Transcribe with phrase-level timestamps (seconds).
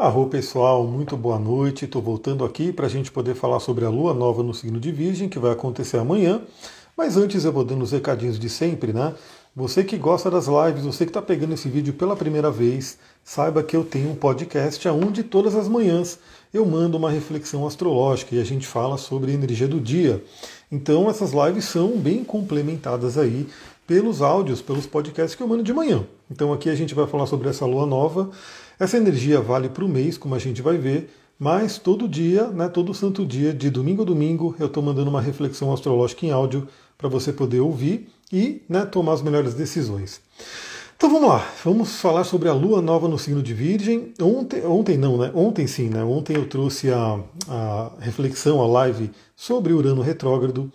[0.00, 1.84] Arro pessoal, muito boa noite.
[1.84, 4.90] Estou voltando aqui para a gente poder falar sobre a lua nova no signo de
[4.90, 6.40] Virgem, que vai acontecer amanhã.
[6.96, 9.12] Mas antes eu vou dando os recadinhos de sempre, né?
[9.54, 13.62] Você que gosta das lives, você que está pegando esse vídeo pela primeira vez, saiba
[13.62, 16.18] que eu tenho um podcast onde todas as manhãs
[16.50, 20.24] eu mando uma reflexão astrológica e a gente fala sobre a energia do dia.
[20.72, 23.46] Então essas lives são bem complementadas aí
[23.86, 26.06] pelos áudios, pelos podcasts que eu mando de manhã.
[26.30, 28.30] Então aqui a gente vai falar sobre essa lua nova.
[28.80, 32.66] Essa energia vale para o mês, como a gente vai ver, mas todo dia, né,
[32.66, 36.66] todo santo dia, de domingo a domingo, eu estou mandando uma reflexão astrológica em áudio
[36.96, 40.22] para você poder ouvir e né, tomar as melhores decisões.
[40.96, 44.14] Então vamos lá, vamos falar sobre a lua nova no signo de Virgem.
[44.18, 45.30] Ontem, ontem não, né?
[45.34, 46.02] Ontem sim, né?
[46.02, 50.72] Ontem eu trouxe a, a reflexão, a live sobre Urano retrógrado.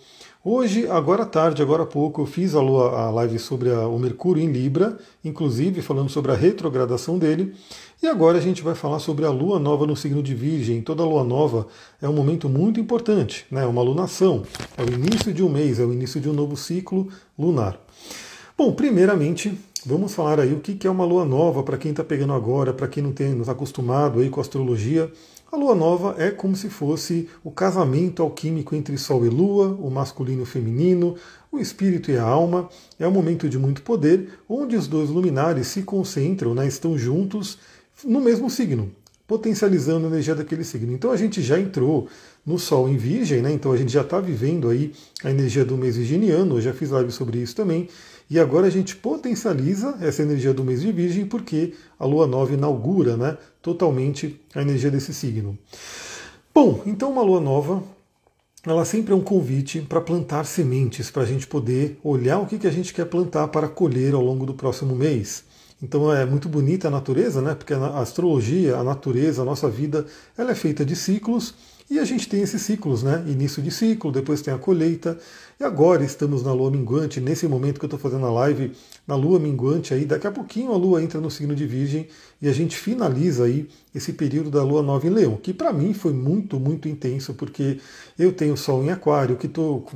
[0.48, 3.88] Hoje, agora à tarde, agora há pouco, eu fiz a, lua, a live sobre a,
[3.88, 7.52] o Mercúrio em Libra, inclusive falando sobre a retrogradação dele.
[8.00, 10.80] E agora a gente vai falar sobre a lua nova no signo de Virgem.
[10.82, 11.66] Toda lua nova
[12.00, 13.64] é um momento muito importante, né?
[13.64, 14.44] É uma lunação,
[14.76, 17.76] é o início de um mês, é o início de um novo ciclo lunar.
[18.56, 19.52] Bom, primeiramente,
[19.84, 22.86] vamos falar aí o que é uma lua nova para quem está pegando agora, para
[22.86, 25.10] quem não está acostumado aí com astrologia.
[25.50, 29.88] A lua nova é como se fosse o casamento alquímico entre Sol e Lua, o
[29.88, 31.14] masculino e o feminino,
[31.52, 32.68] o espírito e a alma.
[32.98, 37.58] É um momento de muito poder, onde os dois luminares se concentram, né, estão juntos
[38.04, 38.90] no mesmo signo,
[39.26, 40.92] potencializando a energia daquele signo.
[40.92, 42.08] Então a gente já entrou
[42.44, 44.92] no Sol em Virgem, né, então a gente já está vivendo aí
[45.24, 47.88] a energia do mês virginiano, eu já fiz live sobre isso também.
[48.28, 52.52] E agora a gente potencializa essa energia do mês de Virgem porque a Lua nova
[52.52, 55.56] inaugura né, totalmente a energia desse signo.
[56.52, 57.82] Bom, então uma Lua nova,
[58.64, 62.58] ela sempre é um convite para plantar sementes, para a gente poder olhar o que,
[62.58, 65.44] que a gente quer plantar para colher ao longo do próximo mês.
[65.82, 67.54] Então é muito bonita a natureza, né?
[67.54, 71.54] Porque a astrologia, a natureza, a nossa vida, ela é feita de ciclos
[71.88, 73.22] e a gente tem esses ciclos, né?
[73.28, 75.18] Início de ciclo, depois tem a colheita.
[75.60, 78.72] E agora estamos na lua minguante, nesse momento que eu estou fazendo a live,
[79.06, 82.08] na lua minguante aí, daqui a pouquinho a lua entra no signo de Virgem
[82.42, 85.94] e a gente finaliza aí esse período da lua nova em Leão, que para mim
[85.94, 87.78] foi muito, muito intenso, porque
[88.18, 89.86] eu tenho Sol em Aquário, que estou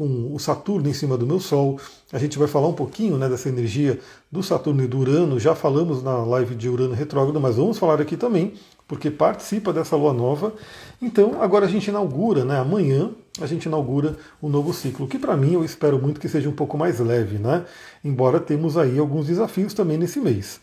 [0.00, 1.78] com o Saturno em cima do meu Sol.
[2.10, 3.98] A gente vai falar um pouquinho né, dessa energia
[4.32, 5.38] do Saturno e do Urano.
[5.38, 8.54] Já falamos na live de Urano retrógrado, mas vamos falar aqui também
[8.88, 10.54] porque participa dessa lua nova.
[11.02, 12.58] Então, agora a gente inaugura, né?
[12.58, 13.10] Amanhã
[13.42, 16.54] a gente inaugura um novo ciclo, que para mim eu espero muito que seja um
[16.54, 17.66] pouco mais leve, né?
[18.02, 20.62] Embora temos aí alguns desafios também nesse mês.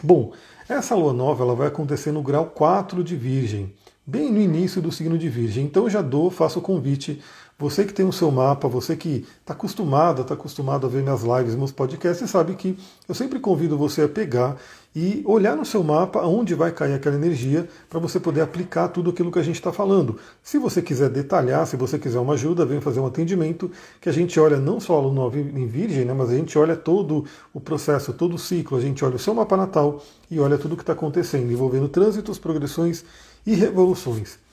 [0.00, 0.32] Bom,
[0.68, 3.74] essa lua nova ela vai acontecer no grau 4 de Virgem,
[4.06, 5.64] bem no início do signo de Virgem.
[5.64, 7.20] Então já dou, faço o convite
[7.58, 11.22] você que tem o seu mapa, você que está acostumado, está acostumado a ver minhas
[11.22, 12.76] lives, meus podcasts, sabe que
[13.08, 14.56] eu sempre convido você a pegar
[14.94, 19.10] e olhar no seu mapa onde vai cair aquela energia para você poder aplicar tudo
[19.10, 20.18] aquilo que a gente está falando.
[20.42, 24.12] Se você quiser detalhar, se você quiser uma ajuda, vem fazer um atendimento que a
[24.12, 27.60] gente olha não só a lua em virgem, né, mas a gente olha todo o
[27.60, 30.76] processo, todo o ciclo, a gente olha o seu mapa natal e olha tudo o
[30.76, 33.04] que está acontecendo, envolvendo trânsitos, progressões
[33.46, 34.43] e revoluções.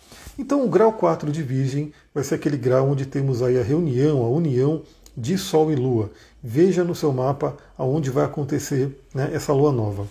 [0.41, 4.25] Então o grau 4 de Virgem vai ser aquele grau onde temos aí a reunião,
[4.25, 4.81] a união
[5.16, 6.09] de Sol e Lua.
[6.44, 10.07] Veja no seu mapa aonde vai acontecer né, essa Lua nova.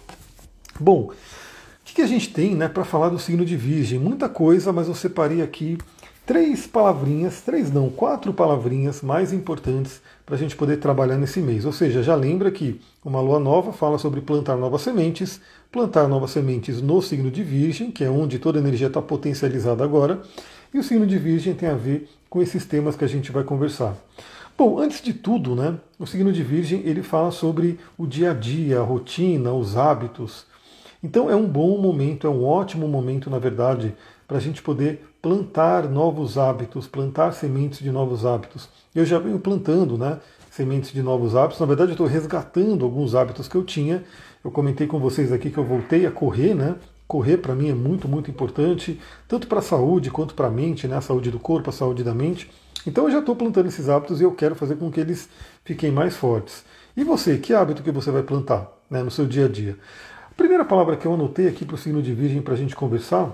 [0.79, 1.15] Bom, o
[1.85, 3.99] que, que a gente tem né, para falar do signo de Virgem?
[3.99, 5.77] Muita coisa, mas eu separei aqui
[6.25, 11.65] três palavrinhas, três não, quatro palavrinhas mais importantes para a gente poder trabalhar nesse mês.
[11.65, 15.41] Ou seja, já lembra que uma lua nova fala sobre plantar novas sementes,
[15.73, 19.83] plantar novas sementes no signo de Virgem, que é onde toda a energia está potencializada
[19.83, 20.21] agora,
[20.73, 23.43] e o signo de Virgem tem a ver com esses temas que a gente vai
[23.43, 23.97] conversar.
[24.57, 28.35] Bom, antes de tudo, né, o signo de Virgem ele fala sobre o dia a
[28.35, 30.45] dia, a rotina, os hábitos.
[31.03, 33.95] Então é um bom momento, é um ótimo momento, na verdade,
[34.29, 38.69] para a gente poder plantar novos hábitos, plantar sementes de novos hábitos.
[38.95, 40.19] Eu já venho plantando, né,
[40.61, 41.61] sementes de novos hábitos.
[41.61, 44.05] Na verdade, eu estou resgatando alguns hábitos que eu tinha
[44.43, 46.77] eu comentei com vocês aqui que eu voltei a correr, né?
[47.07, 48.99] Correr para mim é muito, muito importante,
[49.29, 50.97] tanto para a saúde quanto para a mente, né?
[50.97, 52.51] A saúde do corpo, a saúde da mente.
[52.87, 55.29] Então eu já estou plantando esses hábitos e eu quero fazer com que eles
[55.63, 56.65] fiquem mais fortes.
[56.97, 59.77] E você, que hábito que você vai plantar né, no seu dia a dia?
[60.31, 62.75] A primeira palavra que eu anotei aqui para o signo de Virgem para a gente
[62.75, 63.31] conversar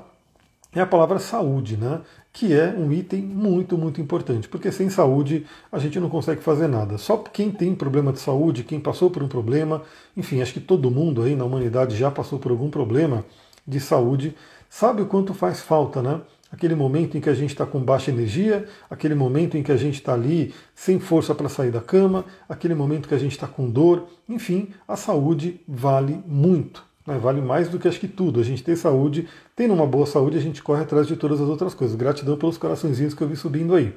[0.75, 2.01] é a palavra saúde, né?
[2.37, 6.69] que é um item muito, muito importante, porque sem saúde a gente não consegue fazer
[6.69, 6.99] nada.
[6.99, 9.83] Só quem tem problema de saúde, quem passou por um problema,
[10.15, 13.25] enfim, acho que todo mundo aí na humanidade já passou por algum problema
[13.67, 14.37] de saúde,
[14.69, 16.21] sabe o quanto faz falta, né?
[16.53, 19.77] Aquele momento em que a gente está com baixa energia, aquele momento em que a
[19.79, 23.47] gente está ali sem força para sair da cama, aquele momento que a gente está
[23.47, 26.85] com dor, enfim, a saúde vale muito.
[27.07, 27.19] Né?
[27.19, 28.41] Vale mais do que acho que tudo.
[28.41, 31.49] A gente ter saúde, tendo uma boa saúde, a gente corre atrás de todas as
[31.49, 31.97] outras coisas.
[31.97, 33.95] Gratidão pelos coraçõezinhos que eu vi subindo aí.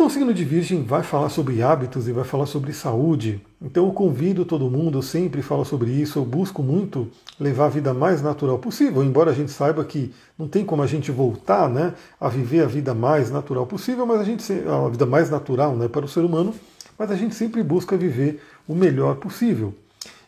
[0.00, 3.38] Então, o signo de Virgem vai falar sobre hábitos e vai falar sobre saúde.
[3.60, 7.08] Então, eu convido todo mundo, eu sempre falo sobre isso, eu busco muito
[7.38, 10.86] levar a vida mais natural possível, embora a gente saiba que não tem como a
[10.86, 15.04] gente voltar né, a viver a vida mais natural possível, mas a gente a vida
[15.04, 16.54] mais natural né, para o ser humano,
[16.98, 19.74] mas a gente sempre busca viver o melhor possível.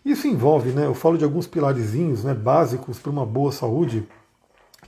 [0.04, 4.06] Isso envolve, né, eu falo de alguns pilarezinhos né, básicos para uma boa saúde,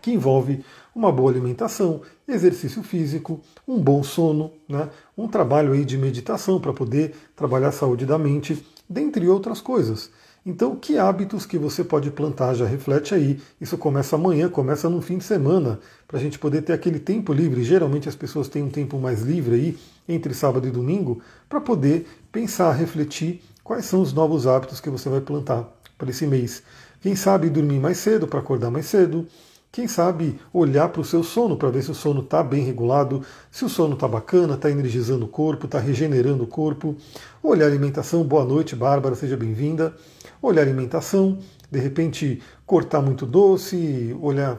[0.02, 0.64] que envolve
[0.94, 6.72] uma boa alimentação, exercício físico, um bom sono, né, um trabalho aí de meditação para
[6.72, 10.11] poder trabalhar a saúde da mente, dentre outras coisas.
[10.46, 12.52] Então, que hábitos que você pode plantar?
[12.52, 13.40] Já reflete aí.
[13.58, 17.32] Isso começa amanhã, começa no fim de semana, para a gente poder ter aquele tempo
[17.32, 17.64] livre.
[17.64, 22.06] Geralmente as pessoas têm um tempo mais livre aí, entre sábado e domingo, para poder
[22.31, 25.66] pensar, refletir quais são os novos hábitos que você vai plantar
[25.96, 26.62] para esse mês.
[27.00, 29.26] Quem sabe dormir mais cedo para acordar mais cedo,
[29.72, 33.22] quem sabe olhar para o seu sono para ver se o sono está bem regulado,
[33.50, 36.94] se o sono está bacana, está energizando o corpo, está regenerando o corpo.
[37.43, 39.93] Olhar alimentação, boa noite, Bárbara, seja bem-vinda.
[40.40, 41.38] Olhar alimentação,
[41.69, 44.58] de repente cortar muito doce, olhar,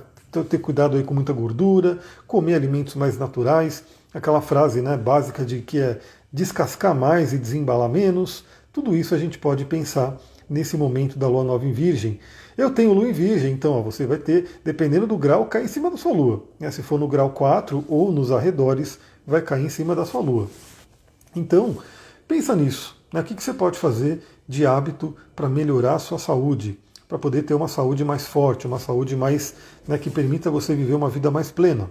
[0.50, 3.84] ter cuidado aí com muita gordura, comer alimentos mais naturais.
[4.14, 6.00] Aquela frase né, básica de que é
[6.32, 8.44] descascar mais e desembalar menos.
[8.76, 10.18] Tudo isso a gente pode pensar
[10.50, 12.20] nesse momento da lua nova em Virgem.
[12.58, 15.70] Eu tenho lua em Virgem, então ó, você vai ter, dependendo do grau, cair em
[15.70, 16.44] cima da sua lua.
[16.60, 16.70] Né?
[16.72, 20.50] Se for no grau 4 ou nos arredores, vai cair em cima da sua lua.
[21.34, 21.78] Então,
[22.28, 23.02] pensa nisso.
[23.14, 23.22] Né?
[23.22, 26.78] O que, que você pode fazer de hábito para melhorar a sua saúde?
[27.08, 29.56] Para poder ter uma saúde mais forte, uma saúde mais
[29.88, 31.90] né, que permita você viver uma vida mais plena.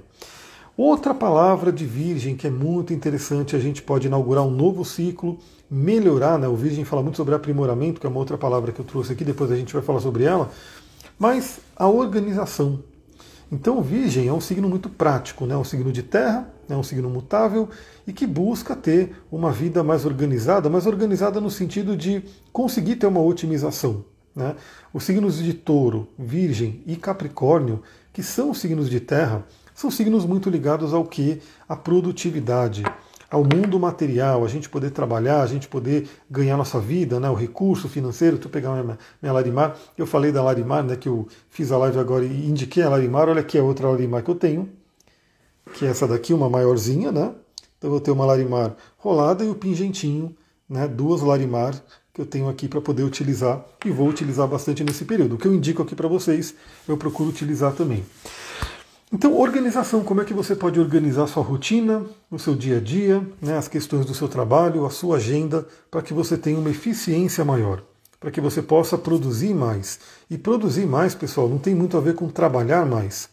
[0.76, 5.38] Outra palavra de Virgem que é muito interessante, a gente pode inaugurar um novo ciclo,
[5.70, 6.46] melhorar, né?
[6.46, 9.24] O Virgem fala muito sobre aprimoramento, que é uma outra palavra que eu trouxe aqui,
[9.24, 10.50] depois a gente vai falar sobre ela,
[11.18, 12.80] mas a organização.
[13.50, 15.56] Então, Virgem é um signo muito prático, né?
[15.56, 17.68] um signo de terra, é um signo mutável
[18.06, 22.22] e que busca ter uma vida mais organizada, mais organizada no sentido de
[22.52, 24.04] conseguir ter uma otimização.
[24.34, 24.56] Né?
[24.92, 27.82] Os signos de touro, virgem e capricórnio,
[28.12, 29.44] que são signos de terra,
[29.74, 31.40] são signos muito ligados ao que?
[31.68, 32.82] A produtividade,
[33.34, 37.34] ao mundo material, a gente poder trabalhar, a gente poder ganhar nossa vida, né, o
[37.34, 38.38] recurso financeiro.
[38.38, 41.98] Tu pegar minha, minha Larimar, eu falei da Larimar, né, que eu fiz a live
[41.98, 43.28] agora e indiquei a Larimar.
[43.28, 44.68] Olha aqui a outra Larimar que eu tenho,
[45.74, 47.32] que é essa daqui, uma maiorzinha, né?
[47.76, 50.32] Então eu vou ter uma Larimar rolada e o pingentinho,
[50.68, 51.74] né, duas Larimar
[52.12, 55.34] que eu tenho aqui para poder utilizar e vou utilizar bastante nesse período.
[55.34, 56.54] O que eu indico aqui para vocês,
[56.86, 58.04] eu procuro utilizar também.
[59.14, 63.24] Então, organização, como é que você pode organizar sua rotina, o seu dia a dia,
[63.40, 67.44] né, as questões do seu trabalho, a sua agenda, para que você tenha uma eficiência
[67.44, 67.80] maior,
[68.18, 70.00] para que você possa produzir mais.
[70.28, 73.28] E produzir mais, pessoal, não tem muito a ver com trabalhar mais,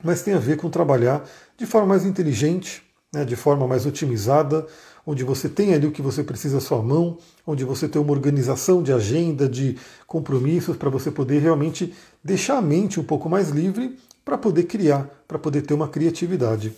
[0.00, 1.28] mas tem a ver com trabalhar
[1.58, 2.80] de forma mais inteligente,
[3.12, 4.64] né, de forma mais otimizada,
[5.04, 8.12] onde você tem ali o que você precisa à sua mão, onde você tem uma
[8.12, 9.76] organização de agenda, de
[10.06, 11.92] compromissos, para você poder realmente
[12.22, 16.72] deixar a mente um pouco mais livre para poder criar, para poder ter uma criatividade.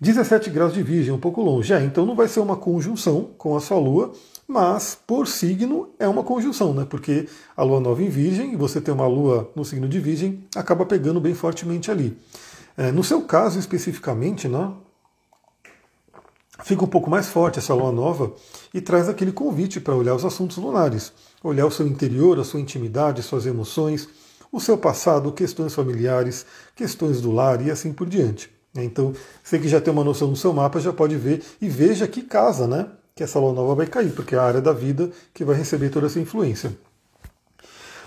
[0.00, 1.72] 17 graus de Virgem, um pouco longe.
[1.72, 4.12] É, então não vai ser uma conjunção com a sua Lua,
[4.46, 6.86] mas por signo é uma conjunção, né?
[6.88, 10.44] Porque a Lua nova em Virgem, e você tem uma Lua no signo de Virgem,
[10.54, 12.16] acaba pegando bem fortemente ali.
[12.76, 14.72] É, no seu caso especificamente, né?
[16.62, 18.32] Fica um pouco mais forte essa lua nova
[18.74, 21.12] e traz aquele convite para olhar os assuntos lunares,
[21.42, 24.08] olhar o seu interior, a sua intimidade, suas emoções,
[24.50, 28.50] o seu passado, questões familiares, questões do lar e assim por diante.
[28.74, 29.12] Então,
[29.42, 32.22] você que já tem uma noção do seu mapa já pode ver e veja que
[32.22, 32.86] casa, né?
[33.14, 35.90] Que essa lua nova vai cair, porque é a área da vida que vai receber
[35.90, 36.72] toda essa influência.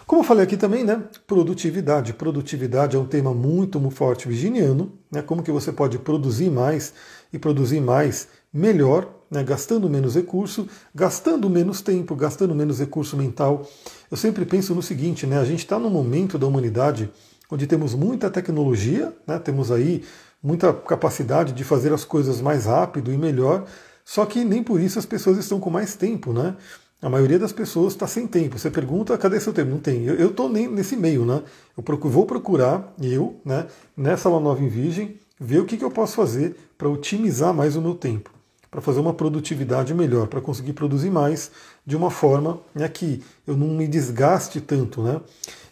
[0.07, 1.03] Como eu falei aqui também, né?
[1.25, 2.13] Produtividade.
[2.13, 5.21] Produtividade é um tema muito, muito forte virginiano, né?
[5.21, 6.93] Como que você pode produzir mais
[7.31, 9.43] e produzir mais melhor, né?
[9.43, 13.65] gastando menos recurso, gastando menos tempo, gastando menos recurso mental.
[14.11, 15.39] Eu sempre penso no seguinte, né?
[15.39, 17.09] A gente está num momento da humanidade
[17.49, 19.39] onde temos muita tecnologia, né?
[19.39, 20.03] temos aí
[20.43, 23.65] muita capacidade de fazer as coisas mais rápido e melhor,
[24.03, 26.55] só que nem por isso as pessoas estão com mais tempo, né?
[27.01, 28.59] A maioria das pessoas está sem tempo.
[28.59, 29.71] Você pergunta, cadê seu tempo?
[29.71, 30.03] Não tem.
[30.03, 31.41] Eu estou nem nesse meio, né?
[31.75, 33.65] Eu procuro, vou procurar, eu, né,
[33.97, 37.81] nessa nova em Virgem, ver o que, que eu posso fazer para otimizar mais o
[37.81, 38.29] meu tempo
[38.71, 41.51] para fazer uma produtividade melhor, para conseguir produzir mais
[41.85, 45.03] de uma forma né, que eu não me desgaste tanto.
[45.03, 45.19] Né?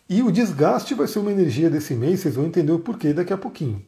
[0.10, 3.32] E o desgaste vai ser uma energia desse mês, vocês vão entender o porquê daqui
[3.32, 3.82] a pouquinho.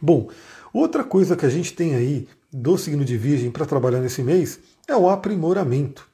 [0.00, 0.30] Bom,
[0.72, 4.58] outra coisa que a gente tem aí do signo de Virgem para trabalhar nesse mês
[4.88, 6.10] é o aprimoramento.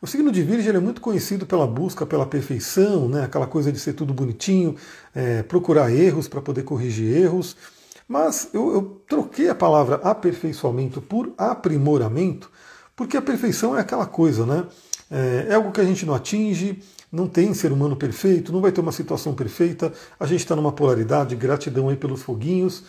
[0.00, 3.24] O signo de Virgem é muito conhecido pela busca pela perfeição, né?
[3.24, 4.76] aquela coisa de ser tudo bonitinho,
[5.14, 7.56] é, procurar erros para poder corrigir erros.
[8.12, 12.50] Mas eu, eu troquei a palavra aperfeiçoamento por aprimoramento,
[12.94, 14.66] porque a perfeição é aquela coisa, né?
[15.10, 18.70] É, é algo que a gente não atinge, não tem ser humano perfeito, não vai
[18.70, 22.84] ter uma situação perfeita, a gente está numa polaridade, gratidão aí pelos foguinhos.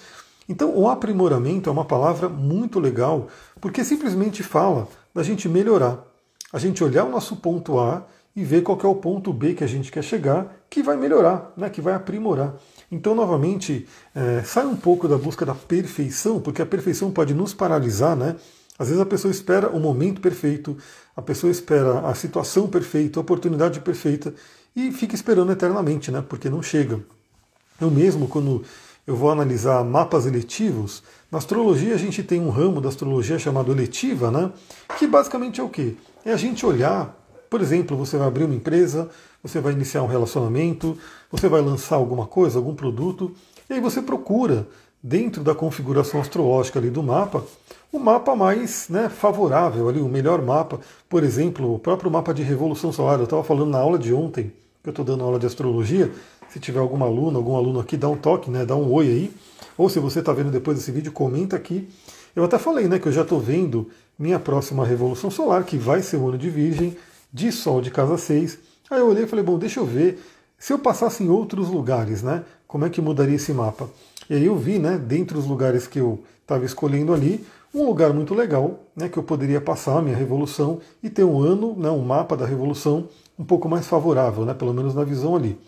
[0.49, 3.29] Então, o aprimoramento é uma palavra muito legal,
[3.61, 6.05] porque simplesmente fala da gente melhorar
[6.53, 9.63] a gente olhar o nosso ponto A e ver qual é o ponto B que
[9.63, 12.53] a gente quer chegar, que vai melhorar, né, que vai aprimorar.
[12.93, 17.51] Então, novamente, é, sai um pouco da busca da perfeição, porque a perfeição pode nos
[17.51, 18.35] paralisar, né?
[18.77, 20.77] Às vezes a pessoa espera o momento perfeito,
[21.15, 24.31] a pessoa espera a situação perfeita, a oportunidade perfeita
[24.75, 26.23] e fica esperando eternamente, né?
[26.27, 26.99] Porque não chega.
[27.81, 28.63] Eu mesmo, quando
[29.07, 33.71] eu vou analisar mapas eletivos, na astrologia a gente tem um ramo da astrologia chamado
[33.71, 34.51] eletiva, né?
[34.99, 35.95] Que basicamente é o quê?
[36.23, 37.22] É a gente olhar,
[37.53, 39.07] por exemplo, você vai abrir uma empresa,
[39.43, 40.97] você vai iniciar um relacionamento,
[41.29, 43.31] você vai lançar alguma coisa, algum produto,
[43.69, 44.67] e aí você procura,
[45.03, 47.45] dentro da configuração astrológica ali do mapa,
[47.91, 50.79] o mapa mais né, favorável, ali, o melhor mapa.
[51.07, 53.19] Por exemplo, o próprio mapa de revolução solar.
[53.19, 56.11] Eu estava falando na aula de ontem, que eu estou dando aula de astrologia.
[56.49, 59.31] Se tiver alguma aluna, algum aluno aqui, dá um toque, né, dá um oi aí.
[59.77, 61.87] Ou se você está vendo depois desse vídeo, comenta aqui.
[62.35, 66.01] Eu até falei né, que eu já estou vendo minha próxima revolução solar, que vai
[66.01, 66.97] ser o ano de Virgem,
[67.33, 68.59] de Sol de casa 6.
[68.91, 70.23] Aí eu olhei e falei, bom, deixa eu ver
[70.57, 72.43] se eu passasse em outros lugares, né?
[72.67, 73.89] Como é que mudaria esse mapa?
[74.29, 78.13] E aí eu vi, né, dentre os lugares que eu estava escolhendo ali, um lugar
[78.13, 81.89] muito legal, né, que eu poderia passar a minha revolução e ter um ano, né,
[81.89, 85.59] um mapa da revolução um pouco mais favorável, né, pelo menos na visão ali.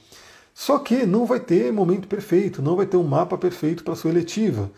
[0.54, 4.12] Só que não vai ter momento perfeito, não vai ter um mapa perfeito para sua
[4.12, 4.72] eletiva.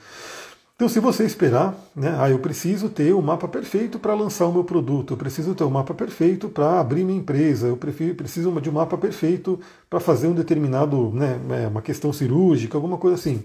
[0.77, 4.45] Então, se você esperar, né, ah, eu preciso ter o um mapa perfeito para lançar
[4.45, 7.75] o meu produto, eu preciso ter o um mapa perfeito para abrir minha empresa, eu
[7.75, 12.77] prefiro, preciso de um mapa perfeito para fazer um determinado, né, é, uma questão cirúrgica,
[12.77, 13.43] alguma coisa assim.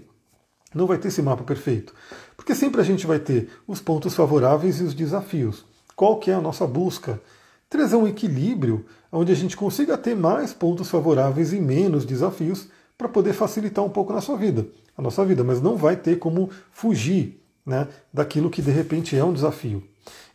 [0.75, 1.91] Não vai ter esse mapa perfeito,
[2.37, 5.65] porque sempre a gente vai ter os pontos favoráveis e os desafios.
[5.95, 7.19] Qual que é a nossa busca?
[7.67, 13.09] Trazer um equilíbrio onde a gente consiga ter mais pontos favoráveis e menos desafios para
[13.09, 16.49] poder facilitar um pouco na sua vida, a nossa vida, mas não vai ter como
[16.71, 19.83] fugir né, daquilo que de repente é um desafio.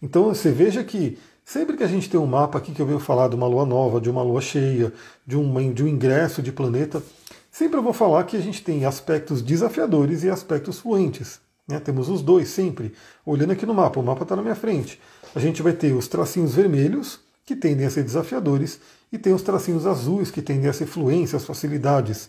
[0.03, 2.99] Então você veja que sempre que a gente tem um mapa aqui que eu venho
[2.99, 4.93] falar de uma lua nova, de uma lua cheia,
[5.27, 7.03] de um, de um ingresso de planeta,
[7.51, 11.41] sempre eu vou falar que a gente tem aspectos desafiadores e aspectos fluentes.
[11.67, 11.79] Né?
[11.79, 12.95] Temos os dois sempre.
[13.27, 14.99] Olhando aqui no mapa, o mapa está na minha frente.
[15.35, 18.81] A gente vai ter os tracinhos vermelhos, que tendem a ser desafiadores,
[19.13, 22.29] e tem os tracinhos azuis, que tendem a ser fluências, facilidades.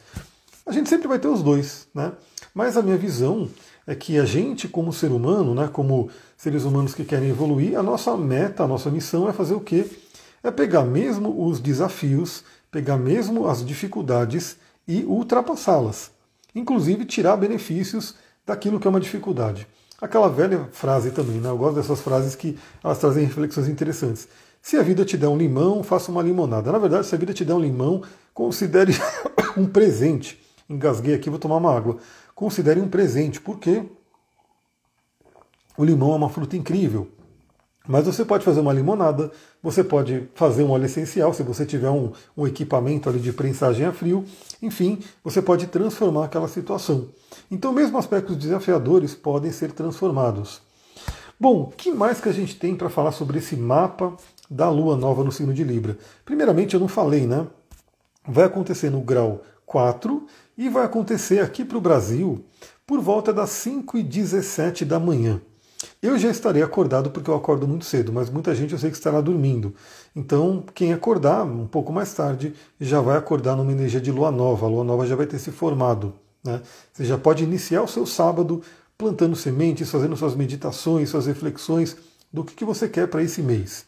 [0.69, 2.11] A gente sempre vai ter os dois, né?
[2.53, 3.49] Mas a minha visão
[3.87, 7.81] é que a gente, como ser humano, né, como seres humanos que querem evoluir, a
[7.81, 9.87] nossa meta, a nossa missão é fazer o quê?
[10.43, 14.57] É pegar mesmo os desafios, pegar mesmo as dificuldades
[14.87, 16.11] e ultrapassá-las.
[16.53, 18.13] Inclusive tirar benefícios
[18.45, 19.67] daquilo que é uma dificuldade.
[19.99, 21.49] Aquela velha frase também, né?
[21.49, 24.27] Eu gosto dessas frases que elas trazem reflexões interessantes.
[24.61, 26.71] Se a vida te der um limão, faça uma limonada.
[26.71, 28.03] Na verdade, se a vida te der um limão,
[28.35, 28.93] considere
[29.57, 30.47] um presente.
[30.69, 31.97] Engasguei aqui, vou tomar uma água.
[32.35, 33.83] Considere um presente, porque
[35.75, 37.07] o limão é uma fruta incrível.
[37.87, 39.31] Mas você pode fazer uma limonada,
[39.63, 43.83] você pode fazer um óleo essencial, se você tiver um, um equipamento ali de prensagem
[43.83, 44.23] a frio,
[44.61, 47.07] enfim, você pode transformar aquela situação.
[47.49, 50.61] Então, mesmo aspectos desafiadores podem ser transformados.
[51.39, 54.15] Bom, que mais que a gente tem para falar sobre esse mapa
[54.49, 55.97] da lua nova no signo de Libra.
[56.25, 57.47] Primeiramente, eu não falei, né?
[58.27, 60.25] Vai acontecer no grau 4
[60.57, 62.43] e vai acontecer aqui para o Brasil
[62.85, 65.39] por volta das 5 e 17 da manhã.
[66.01, 68.97] Eu já estarei acordado porque eu acordo muito cedo, mas muita gente eu sei que
[68.97, 69.73] estará dormindo.
[70.15, 74.65] Então, quem acordar um pouco mais tarde já vai acordar numa energia de lua nova.
[74.65, 76.13] A lua nova já vai ter se formado.
[76.43, 76.61] Né?
[76.91, 78.61] Você já pode iniciar o seu sábado
[78.97, 81.95] plantando sementes, fazendo suas meditações, suas reflexões
[82.33, 83.85] do que, que você quer para esse mês.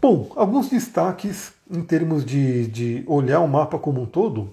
[0.00, 4.48] Bom, alguns destaques em termos de, de olhar o mapa como um todo.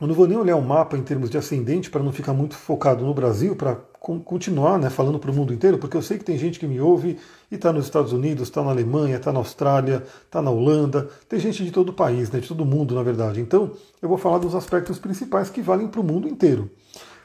[0.00, 2.56] Eu não vou nem olhar o mapa em termos de ascendente para não ficar muito
[2.56, 6.24] focado no Brasil, para continuar né, falando para o mundo inteiro, porque eu sei que
[6.24, 7.16] tem gente que me ouve
[7.50, 11.38] e está nos Estados Unidos, está na Alemanha, está na Austrália, está na Holanda, tem
[11.38, 13.40] gente de todo o país, né, de todo mundo, na verdade.
[13.40, 13.70] Então,
[14.02, 16.70] eu vou falar dos aspectos principais que valem para o mundo inteiro.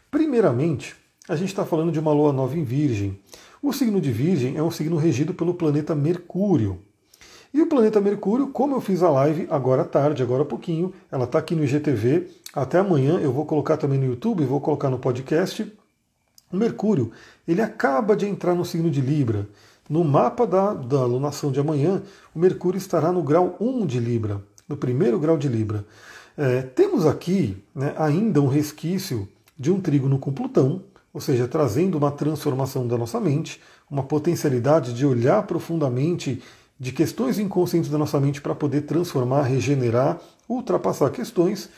[0.10, 0.96] Primeiramente,
[1.28, 3.20] a gente está falando de uma lua nova em Virgem.
[3.62, 6.80] O signo de Virgem é um signo regido pelo planeta Mercúrio.
[7.54, 10.94] E o planeta Mercúrio, como eu fiz a live agora à tarde, agora há pouquinho,
[11.12, 12.28] ela está aqui no IGTV.
[12.54, 15.72] Até amanhã eu vou colocar também no YouTube, vou colocar no podcast.
[16.52, 17.12] O Mercúrio,
[17.48, 19.48] ele acaba de entrar no signo de Libra.
[19.88, 22.04] no mapa da, da alunação de amanhã,
[22.34, 25.84] o Mercúrio estará no grau 1 de Libra, no primeiro grau de Libra.
[26.38, 29.28] É, temos aqui né, ainda um resquício
[29.58, 34.94] de um trígono com Plutão, ou seja, trazendo uma transformação da nossa mente, uma potencialidade
[34.94, 36.42] de olhar profundamente
[36.80, 41.70] de questões inconscientes da nossa mente para poder transformar, regenerar, ultrapassar questões.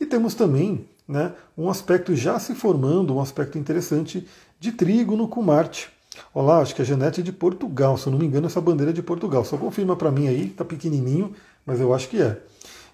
[0.00, 4.26] E temos também né, um aspecto já se formando, um aspecto interessante
[4.60, 5.90] de trígono com Marte.
[6.32, 8.92] Olá, acho que a Janete é de Portugal, se eu não me engano, essa bandeira
[8.92, 9.44] é de Portugal.
[9.44, 11.32] Só confirma para mim aí, tá pequenininho,
[11.64, 12.40] mas eu acho que é.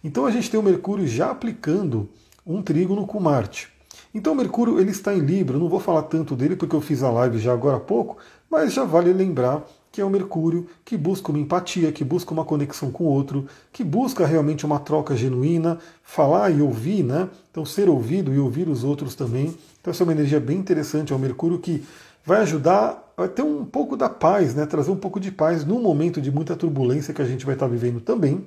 [0.03, 2.09] Então a gente tem o Mercúrio já aplicando
[2.47, 3.69] um trígono com Marte.
[4.15, 6.81] Então o Mercúrio ele está em Libra, eu não vou falar tanto dele porque eu
[6.81, 8.19] fiz a live já agora há pouco,
[8.51, 12.45] mas já vale lembrar que é o Mercúrio que busca uma empatia, que busca uma
[12.45, 17.29] conexão com o outro, que busca realmente uma troca genuína, falar e ouvir, né?
[17.49, 19.57] Então ser ouvido e ouvir os outros também.
[19.81, 21.85] Então essa é uma energia bem interessante, é o Mercúrio que
[22.27, 24.67] vai ajudar a ter um pouco da paz, né?
[24.67, 27.69] trazer um pouco de paz num momento de muita turbulência que a gente vai estar
[27.69, 28.45] vivendo também.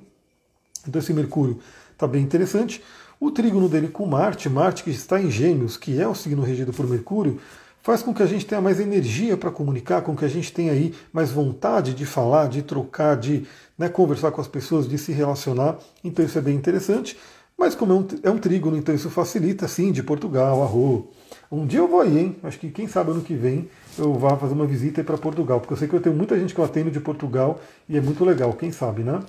[0.85, 1.59] Então esse Mercúrio
[1.93, 2.83] está bem interessante.
[3.21, 6.73] O trígono dele com Marte, Marte que está em Gêmeos, que é o signo regido
[6.73, 7.39] por Mercúrio,
[7.87, 10.73] faz com que a gente tenha mais energia para comunicar, com que a gente tenha
[10.73, 15.13] aí mais vontade de falar, de trocar, de né, conversar com as pessoas, de se
[15.13, 15.77] relacionar.
[16.03, 17.17] Então isso é bem interessante.
[17.57, 21.07] Mas como é um, é um trígono, então isso facilita, sim, de Portugal, Arro,
[21.49, 22.35] um dia eu vou aí, hein?
[22.43, 25.71] Acho que quem sabe ano que vem eu vá fazer uma visita para Portugal, porque
[25.71, 28.25] eu sei que eu tenho muita gente que eu atendo de Portugal e é muito
[28.25, 29.21] legal, quem sabe, né?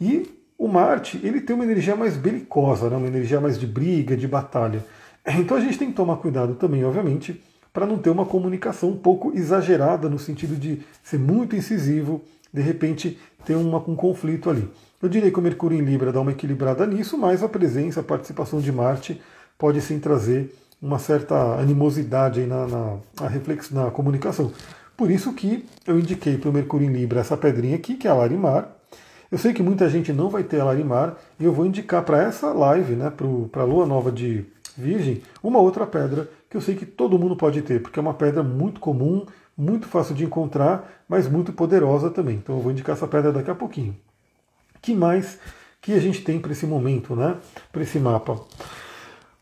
[0.00, 2.96] E o Marte, ele tem uma energia mais belicosa, né?
[2.96, 4.84] uma energia mais de briga, de batalha.
[5.26, 8.96] Então a gente tem que tomar cuidado também, obviamente, para não ter uma comunicação um
[8.96, 12.22] pouco exagerada no sentido de ser muito incisivo,
[12.52, 14.68] de repente ter uma, um conflito ali.
[15.02, 18.04] Eu diria que o Mercúrio em Libra dá uma equilibrada nisso, mas a presença, a
[18.04, 19.20] participação de Marte
[19.56, 24.52] pode sim trazer uma certa animosidade na, na, na, reflex, na comunicação.
[24.96, 28.10] Por isso que eu indiquei para o Mercúrio em Libra essa pedrinha aqui, que é
[28.10, 28.68] a Larimar.
[29.30, 32.22] Eu sei que muita gente não vai ter a Larimar, e eu vou indicar para
[32.22, 33.10] essa live, né,
[33.50, 34.44] para a Lua Nova de
[34.76, 38.12] Virgem, uma outra pedra que eu sei que todo mundo pode ter, porque é uma
[38.12, 39.24] pedra muito comum,
[39.56, 42.36] muito fácil de encontrar, mas muito poderosa também.
[42.36, 43.96] Então eu vou indicar essa pedra daqui a pouquinho.
[44.82, 45.38] que mais
[45.80, 47.36] que a gente tem para esse momento, né,
[47.72, 48.38] para esse mapa?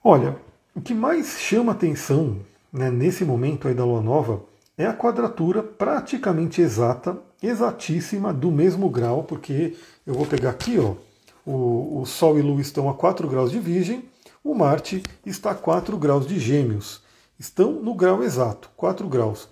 [0.05, 0.37] Olha,
[0.75, 2.37] o que mais chama atenção
[2.73, 4.43] né, nesse momento aí da lua nova
[4.77, 10.95] é a quadratura praticamente exata, exatíssima, do mesmo grau, porque eu vou pegar aqui, ó,
[11.45, 14.05] o, o Sol e Lua estão a 4 graus de Virgem,
[14.45, 17.03] o Marte está a 4 graus de Gêmeos.
[17.39, 19.49] Estão no grau exato, 4 graus.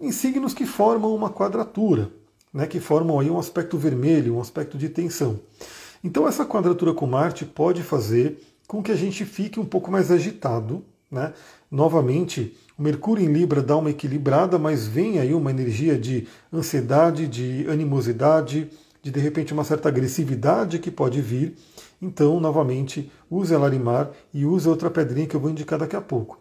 [0.00, 2.10] Em signos que formam uma quadratura,
[2.52, 5.38] né, que formam aí um aspecto vermelho, um aspecto de tensão.
[6.02, 10.10] Então essa quadratura com Marte pode fazer com que a gente fique um pouco mais
[10.10, 10.84] agitado.
[11.08, 11.32] Né?
[11.70, 17.28] Novamente, o Mercúrio em Libra dá uma equilibrada, mas vem aí uma energia de ansiedade,
[17.28, 18.68] de animosidade,
[19.00, 21.54] de de repente uma certa agressividade que pode vir.
[22.00, 26.00] Então, novamente, use a Larimar e use outra pedrinha que eu vou indicar daqui a
[26.00, 26.40] pouco.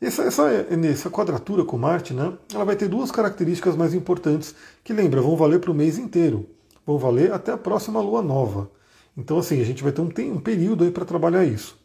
[0.00, 4.94] Essa, essa, essa quadratura com Marte, né, ela vai ter duas características mais importantes que,
[4.94, 6.48] lembra, vão valer para o mês inteiro.
[6.86, 8.70] Vão valer até a próxima lua nova.
[9.14, 11.78] Então, assim, a gente vai ter um, tem um período aí para trabalhar isso.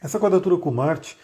[0.00, 1.18] Essa quadratura com Marte,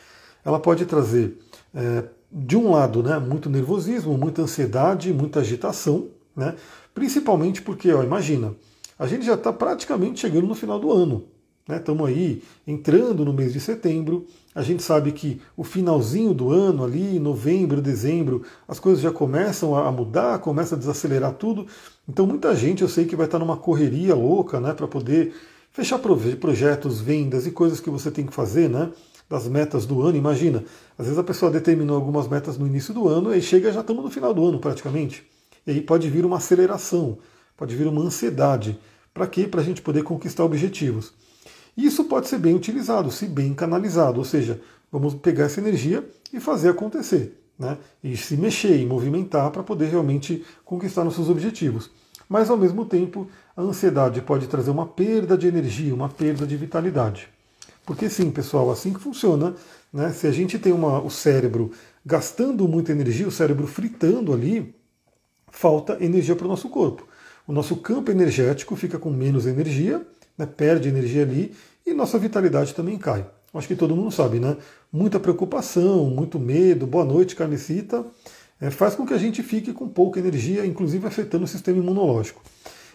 [0.45, 1.39] ela pode trazer,
[1.73, 6.57] é, de um lado, né, muito nervosismo, muita ansiedade, muita agitação, né,
[6.93, 8.57] principalmente porque, ó, imagina,
[8.99, 11.29] a gente já está praticamente chegando no final do ano.
[11.77, 14.27] Estamos né, aí entrando no mês de setembro.
[14.59, 19.77] A gente sabe que o finalzinho do ano, ali, novembro, dezembro, as coisas já começam
[19.77, 21.65] a mudar, começa a desacelerar tudo.
[22.09, 25.33] Então muita gente eu sei que vai estar numa correria louca, né, para poder
[25.71, 28.91] fechar projetos, vendas e coisas que você tem que fazer, né,
[29.31, 30.19] das metas do ano.
[30.19, 30.65] Imagina,
[30.99, 34.03] às vezes a pessoa determinou algumas metas no início do ano e chega já estamos
[34.03, 35.25] no final do ano praticamente.
[35.65, 37.19] E aí pode vir uma aceleração,
[37.57, 38.77] pode vir uma ansiedade.
[39.15, 39.47] Para quê?
[39.47, 41.13] Para a gente poder conquistar objetivos.
[41.79, 44.61] Isso pode ser bem utilizado, se bem canalizado, ou seja,
[44.91, 47.79] vamos pegar essa energia e fazer acontecer, né?
[48.03, 51.89] E se mexer e movimentar para poder realmente conquistar nossos objetivos.
[52.29, 56.57] Mas ao mesmo tempo, a ansiedade pode trazer uma perda de energia, uma perda de
[56.57, 57.29] vitalidade.
[57.87, 59.55] Porque sim, pessoal, assim que funciona,
[59.93, 60.11] né?
[60.11, 61.71] Se a gente tem uma, o cérebro
[62.05, 64.75] gastando muita energia, o cérebro fritando ali,
[65.49, 67.07] falta energia para o nosso corpo.
[67.47, 70.05] O nosso campo energético fica com menos energia,
[70.39, 71.55] né, perde energia ali
[71.89, 73.27] e nossa vitalidade também cai.
[73.53, 74.57] Acho que todo mundo sabe, né?
[74.93, 78.05] Muita preocupação, muito medo, boa noite, carnecita,
[78.61, 82.43] é, faz com que a gente fique com pouca energia, inclusive afetando o sistema imunológico.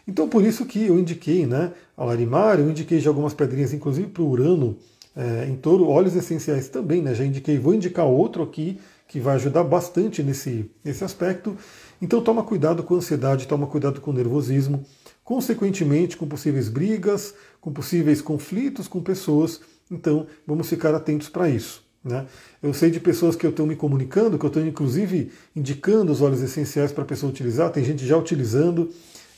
[0.07, 4.07] Então, por isso que eu indiquei né, a Larimar, eu indiquei já algumas pedrinhas, inclusive
[4.07, 4.77] para o Urano,
[5.15, 7.13] é, em touro, óleos essenciais também, né?
[7.13, 8.79] Já indiquei, vou indicar outro aqui,
[9.13, 11.55] que vai ajudar bastante nesse, nesse aspecto.
[12.01, 14.83] Então toma cuidado com a ansiedade, toma cuidado com o nervosismo,
[15.23, 19.61] consequentemente com possíveis brigas, com possíveis conflitos com pessoas.
[19.91, 21.85] Então vamos ficar atentos para isso.
[22.03, 22.25] Né?
[22.59, 26.19] Eu sei de pessoas que eu estou me comunicando, que eu estou inclusive indicando os
[26.19, 28.89] óleos essenciais para a pessoa utilizar, tem gente já utilizando,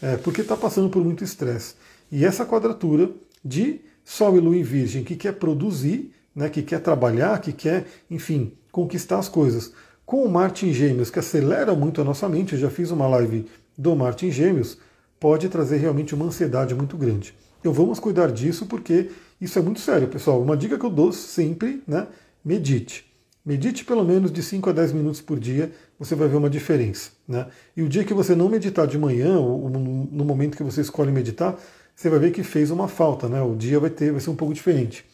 [0.01, 1.75] é, porque está passando por muito estresse.
[2.09, 3.11] E essa quadratura
[3.43, 7.85] de Sol e Lua em Virgem, que quer produzir, né, que quer trabalhar, que quer,
[8.09, 9.71] enfim, conquistar as coisas.
[10.05, 13.07] Com o Marte em Gêmeos, que acelera muito a nossa mente, eu já fiz uma
[13.07, 13.45] live
[13.77, 14.77] do Marte em Gêmeos,
[15.17, 17.33] pode trazer realmente uma ansiedade muito grande.
[17.61, 19.09] Então vamos cuidar disso porque
[19.39, 20.41] isso é muito sério, pessoal.
[20.41, 22.05] Uma dica que eu dou sempre, né?
[22.43, 23.05] medite.
[23.45, 27.11] Medite pelo menos de 5 a 10 minutos por dia, você vai ver uma diferença.
[27.25, 27.47] Né?
[27.77, 31.13] E o dia que você não meditar de manhã, ou no momento que você escolhe
[31.13, 31.57] meditar,
[31.95, 33.41] você vai ver que fez uma falta, né?
[33.41, 35.05] O dia vai ter, vai ser um pouco diferente.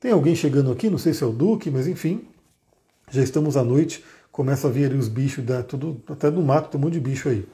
[0.00, 2.26] Tem alguém chegando aqui, não sei se é o Duque, mas enfim,
[3.10, 6.70] já estamos à noite, começa a vir ali os bichos, da, tudo, até no mato
[6.70, 7.46] tem um monte de bicho aí.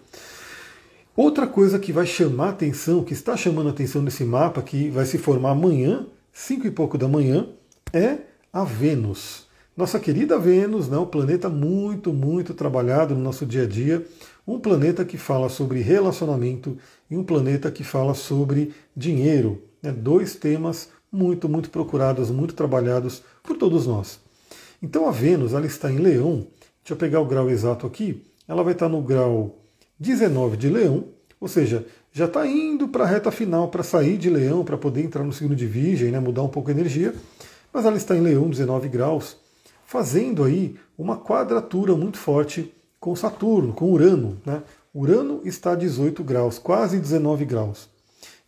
[1.17, 5.17] Outra coisa que vai chamar atenção, que está chamando atenção nesse mapa, que vai se
[5.17, 7.49] formar amanhã, 5 e pouco da manhã,
[7.91, 8.19] é
[8.53, 9.47] a Vênus.
[9.75, 14.07] Nossa querida Vênus, né, um planeta muito, muito trabalhado no nosso dia a dia,
[14.47, 16.77] um planeta que fala sobre relacionamento
[17.11, 19.63] e um planeta que fala sobre dinheiro.
[19.83, 24.26] Né, dois temas muito, muito procurados, muito trabalhados por todos nós.
[24.83, 26.47] Então a Vênus ela está em Leão.
[26.83, 28.23] Deixa eu pegar o grau exato aqui.
[28.47, 29.59] Ela vai estar no grau
[29.99, 31.05] 19 de Leão,
[31.41, 35.03] ou seja, já está indo para a reta final para sair de Leão, para poder
[35.03, 37.15] entrar no signo de Virgem, né, mudar um pouco a energia
[37.77, 39.37] mas ela está em Leão, 19 graus,
[39.85, 44.41] fazendo aí uma quadratura muito forte com Saturno, com Urano.
[44.47, 44.63] Né?
[44.95, 47.87] Urano está a 18 graus, quase 19 graus.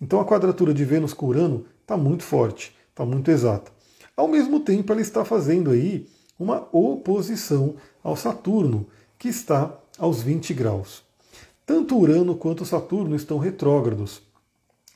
[0.00, 3.70] Então a quadratura de Vênus com Urano está muito forte, está muito exata.
[4.16, 8.86] Ao mesmo tempo, ela está fazendo aí uma oposição ao Saturno,
[9.18, 11.02] que está aos 20 graus.
[11.66, 14.22] Tanto Urano quanto Saturno estão retrógrados.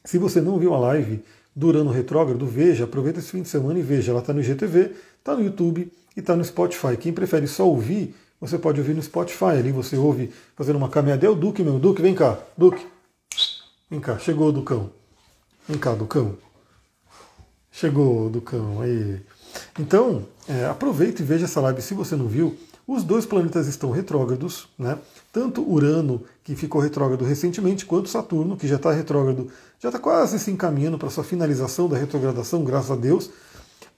[0.05, 1.23] Se você não viu a live
[1.55, 4.11] do Urano Retrógrado, veja, aproveita esse fim de semana e veja.
[4.11, 6.97] Ela está no IGTV, está no YouTube e está no Spotify.
[6.97, 9.57] Quem prefere só ouvir, você pode ouvir no Spotify.
[9.59, 11.27] Ali você ouve fazendo uma caminhada.
[11.27, 11.79] É o Duque meu.
[11.79, 12.39] Duque, vem cá.
[12.57, 12.87] Duque.
[13.91, 14.19] Vem cá.
[14.19, 14.91] Chegou o Ducão.
[15.69, 16.37] Vem cá, Ducão.
[17.71, 18.81] Chegou Ducão.
[18.81, 19.21] Aí.
[19.79, 22.57] Então, é, aproveita e veja essa live se você não viu.
[22.87, 24.99] Os dois planetas estão retrógrados, né?
[25.33, 30.39] Tanto Urano, que ficou retrógrado recentemente, quanto Saturno, que já está retrógrado, já está quase
[30.39, 33.31] se encaminhando para sua finalização da retrogradação, graças a Deus.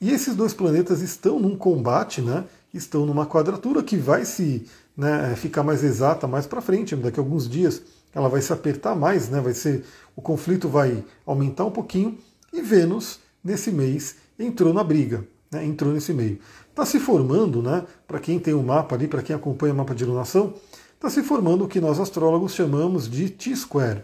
[0.01, 2.45] E esses dois planetas estão num combate, né?
[2.75, 7.23] Estão numa quadratura que vai se né, ficar mais exata mais para frente, daqui a
[7.23, 7.83] alguns dias
[8.15, 9.41] ela vai se apertar mais, né?
[9.41, 12.17] Vai ser o conflito vai aumentar um pouquinho
[12.53, 16.39] e Vênus nesse mês entrou na briga, né, entrou nesse meio.
[16.69, 19.77] Está se formando, né, para quem tem o um mapa ali, para quem acompanha o
[19.77, 20.55] mapa de iluminação,
[20.95, 24.03] está se formando o que nós astrólogos chamamos de T-square,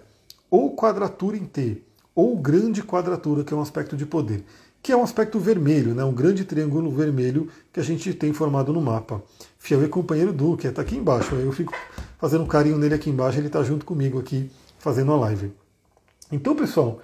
[0.49, 1.83] ou quadratura em T,
[2.15, 4.45] ou grande quadratura, que é um aspecto de poder,
[4.81, 8.73] que é um aspecto vermelho, né, um grande triângulo vermelho que a gente tem formado
[8.73, 9.23] no mapa.
[9.59, 11.75] Fiel e companheiro Duque, está aqui embaixo, eu fico
[12.19, 15.53] fazendo carinho nele aqui embaixo, ele está junto comigo aqui fazendo a live.
[16.31, 17.01] Então, pessoal,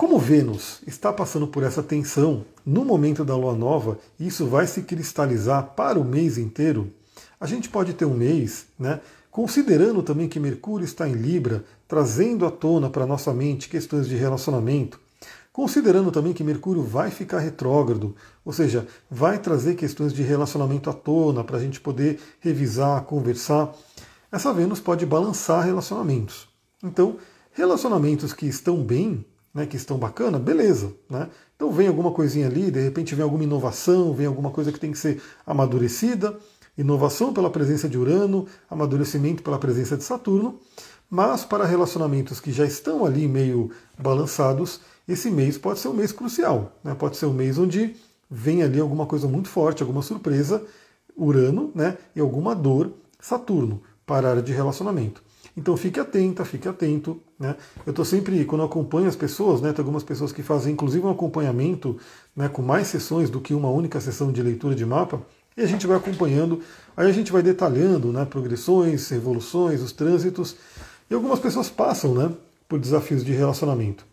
[0.00, 4.66] como Vênus está passando por essa tensão no momento da lua nova, e isso vai
[4.66, 6.90] se cristalizar para o mês inteiro,
[7.38, 12.46] a gente pode ter um mês, né, considerando também que Mercúrio está em Libra, trazendo
[12.46, 14.98] à tona para nossa mente questões de relacionamento,
[15.52, 20.94] considerando também que Mercúrio vai ficar retrógrado, ou seja, vai trazer questões de relacionamento à
[20.94, 23.70] tona para a gente poder revisar, conversar.
[24.32, 26.48] Essa Vênus pode balançar relacionamentos.
[26.82, 27.18] Então,
[27.52, 30.92] relacionamentos que estão bem né, que estão bacana, beleza.
[31.08, 31.28] Né?
[31.56, 34.92] Então vem alguma coisinha ali, de repente vem alguma inovação, vem alguma coisa que tem
[34.92, 36.38] que ser amadurecida.
[36.78, 40.58] Inovação pela presença de Urano, amadurecimento pela presença de Saturno.
[41.10, 46.12] Mas para relacionamentos que já estão ali meio balançados, esse mês pode ser um mês
[46.12, 46.72] crucial.
[46.84, 46.94] Né?
[46.94, 47.96] Pode ser um mês onde
[48.30, 50.62] vem ali alguma coisa muito forte, alguma surpresa,
[51.16, 51.98] Urano, né?
[52.14, 55.22] e alguma dor, Saturno, para a área de relacionamento.
[55.60, 57.20] Então fique atenta, fique atento.
[57.38, 57.54] Né?
[57.84, 61.10] Eu estou sempre, quando acompanho as pessoas, né, tem algumas pessoas que fazem inclusive um
[61.10, 61.98] acompanhamento
[62.34, 65.20] né, com mais sessões do que uma única sessão de leitura de mapa,
[65.54, 66.62] e a gente vai acompanhando,
[66.96, 70.56] aí a gente vai detalhando né, progressões, revoluções, os trânsitos,
[71.10, 72.32] e algumas pessoas passam né,
[72.66, 74.06] por desafios de relacionamento.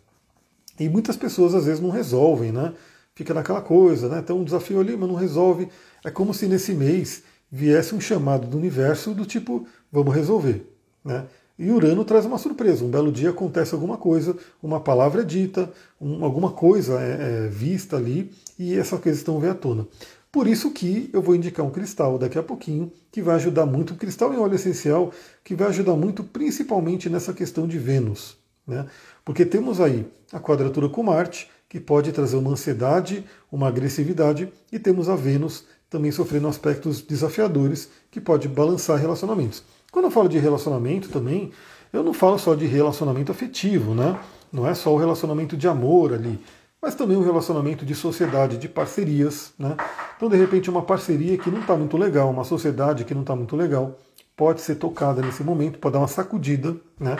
[0.78, 2.72] E muitas pessoas às vezes não resolvem, né?
[3.14, 4.22] Fica naquela coisa, né?
[4.22, 5.68] Tem um desafio ali, mas não resolve.
[6.04, 10.64] É como se nesse mês viesse um chamado do universo do tipo, vamos resolver.
[11.04, 11.24] Né?
[11.58, 12.84] E Urano traz uma surpresa.
[12.84, 17.48] Um belo dia acontece alguma coisa, uma palavra é dita, um, alguma coisa é, é,
[17.48, 19.86] vista ali e essas questão vem à tona.
[20.30, 23.94] Por isso que eu vou indicar um cristal daqui a pouquinho, que vai ajudar muito,
[23.94, 25.10] um cristal em óleo essencial,
[25.42, 28.36] que vai ajudar muito principalmente nessa questão de Vênus.
[28.66, 28.86] Né?
[29.24, 34.78] Porque temos aí a quadratura com Marte, que pode trazer uma ansiedade, uma agressividade, e
[34.78, 39.62] temos a Vênus também sofrendo aspectos desafiadores, que pode balançar relacionamentos.
[39.98, 41.50] Quando eu falo de relacionamento também,
[41.92, 44.16] eu não falo só de relacionamento afetivo, né?
[44.52, 46.38] Não é só o relacionamento de amor ali,
[46.80, 49.52] mas também o relacionamento de sociedade, de parcerias.
[49.58, 49.76] Né?
[50.16, 53.34] Então, de repente, uma parceria que não está muito legal, uma sociedade que não está
[53.34, 53.98] muito legal,
[54.36, 56.76] pode ser tocada nesse momento, pode dar uma sacudida.
[57.00, 57.16] Né?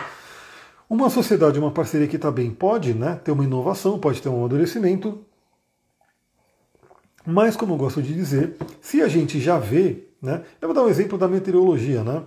[0.89, 4.37] Uma sociedade, uma parceria que está bem, pode né, ter uma inovação, pode ter um
[4.37, 5.19] amadurecimento.
[7.25, 10.83] Mas, como eu gosto de dizer, se a gente já vê, né, eu vou dar
[10.83, 12.23] um exemplo da meteorologia, né?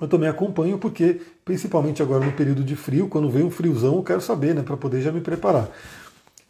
[0.00, 4.02] Eu também acompanho porque, principalmente agora no período de frio, quando vem um friozão, eu
[4.02, 5.70] quero saber, né, para poder já me preparar.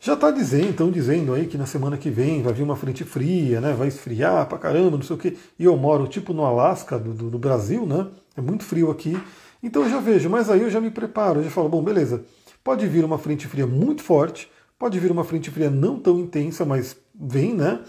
[0.01, 3.03] Já está dizendo, então dizendo aí que na semana que vem vai vir uma frente
[3.03, 3.73] fria, né?
[3.73, 5.37] Vai esfriar pra caramba, não sei o quê.
[5.59, 8.07] E eu moro tipo no Alasca do, do, do Brasil, né?
[8.37, 9.19] É muito frio aqui.
[9.63, 12.25] Então eu já vejo, mas aí eu já me preparo, eu já falo, bom, beleza,
[12.63, 16.65] pode vir uma frente fria muito forte, pode vir uma frente fria não tão intensa,
[16.65, 17.81] mas vem, né?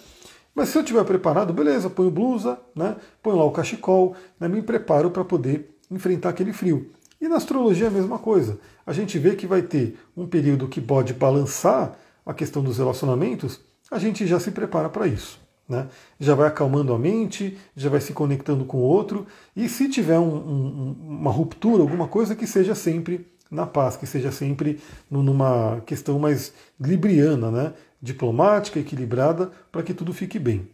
[0.58, 2.96] Mas se eu estiver preparado, beleza, ponho blusa, né?
[3.22, 4.48] Ponho lá o cachecol, né?
[4.48, 6.89] me preparo para poder enfrentar aquele frio.
[7.22, 8.58] E na astrologia é a mesma coisa.
[8.84, 13.60] A gente vê que vai ter um período que pode balançar a questão dos relacionamentos,
[13.91, 15.39] a gente já se prepara para isso.
[15.70, 15.88] Né?
[16.20, 20.17] Já vai acalmando a mente, já vai se conectando com o outro, e se tiver
[20.17, 25.82] um, um, uma ruptura, alguma coisa, que seja sempre na paz, que seja sempre numa
[25.86, 27.74] questão mais libriana, né?
[28.01, 30.67] Diplomática, equilibrada, para que tudo fique bem.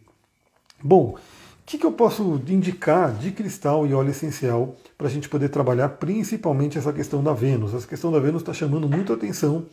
[0.82, 1.16] Bom,
[1.64, 5.48] o que, que, eu posso indicar de cristal e óleo essencial para a gente poder
[5.48, 7.72] trabalhar principalmente essa questão da Vênus?
[7.72, 9.64] Essa questão da Vênus está chamando muito atenção.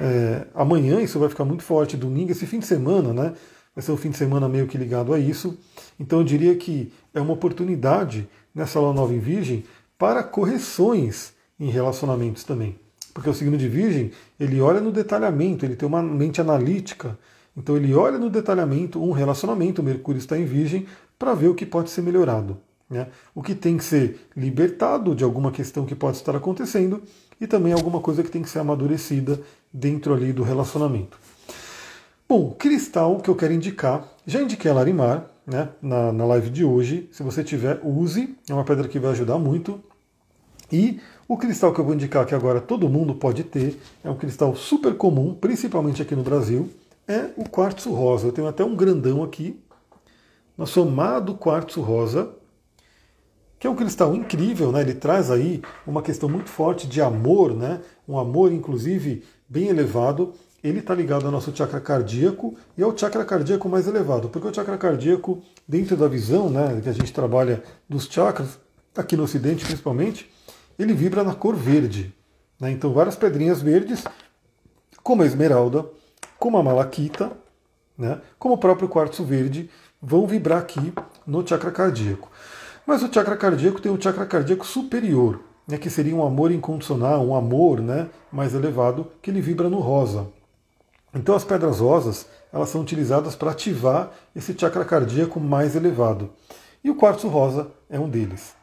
[0.00, 3.32] É, amanhã isso vai ficar muito forte, domingo, esse fim de semana, né?
[3.76, 5.56] Vai ser um fim de semana meio que ligado a isso.
[6.00, 9.64] Então eu diria que é uma oportunidade nessa lua nova em Virgem
[9.96, 12.76] para correções em relacionamentos também.
[13.16, 17.18] Porque o signo de Virgem, ele olha no detalhamento, ele tem uma mente analítica.
[17.56, 20.86] Então ele olha no detalhamento um relacionamento, Mercúrio está em Virgem,
[21.18, 22.58] para ver o que pode ser melhorado.
[22.90, 23.06] Né?
[23.34, 27.02] O que tem que ser libertado de alguma questão que pode estar acontecendo
[27.40, 29.40] e também alguma coisa que tem que ser amadurecida
[29.72, 31.18] dentro ali do relacionamento.
[32.28, 36.66] Bom, cristal que eu quero indicar, já indiquei a Larimar né, na, na live de
[36.66, 37.08] hoje.
[37.10, 39.80] Se você tiver, use, é uma pedra que vai ajudar muito.
[40.70, 44.16] E o cristal que eu vou indicar que agora todo mundo pode ter, é um
[44.16, 46.70] cristal super comum, principalmente aqui no Brasil,
[47.06, 48.28] é o quartzo rosa.
[48.28, 49.60] Eu tenho até um grandão aqui,
[50.56, 52.30] nosso amado quartzo rosa,
[53.58, 54.82] que é um cristal incrível, né?
[54.82, 57.80] Ele traz aí uma questão muito forte de amor, né?
[58.06, 60.34] Um amor, inclusive, bem elevado.
[60.62, 64.54] Ele está ligado ao nosso chakra cardíaco e ao chakra cardíaco mais elevado, porque o
[64.54, 68.58] chakra cardíaco, dentro da visão, né, que a gente trabalha dos chakras,
[68.96, 70.28] aqui no Ocidente principalmente,
[70.78, 72.14] ele vibra na cor verde.
[72.60, 72.70] Né?
[72.70, 74.04] Então, várias pedrinhas verdes,
[75.02, 75.86] como a esmeralda,
[76.38, 77.32] como a malaquita,
[77.96, 80.92] né, como o próprio quartzo verde, vão vibrar aqui
[81.26, 82.30] no chakra cardíaco.
[82.86, 87.26] Mas o chakra cardíaco tem o chakra cardíaco superior, né, que seria um amor incondicional,
[87.26, 90.28] um amor né, mais elevado, que ele vibra no rosa.
[91.14, 96.30] Então as pedras rosas elas são utilizadas para ativar esse chakra cardíaco mais elevado.
[96.84, 98.54] E o quartzo rosa é um deles.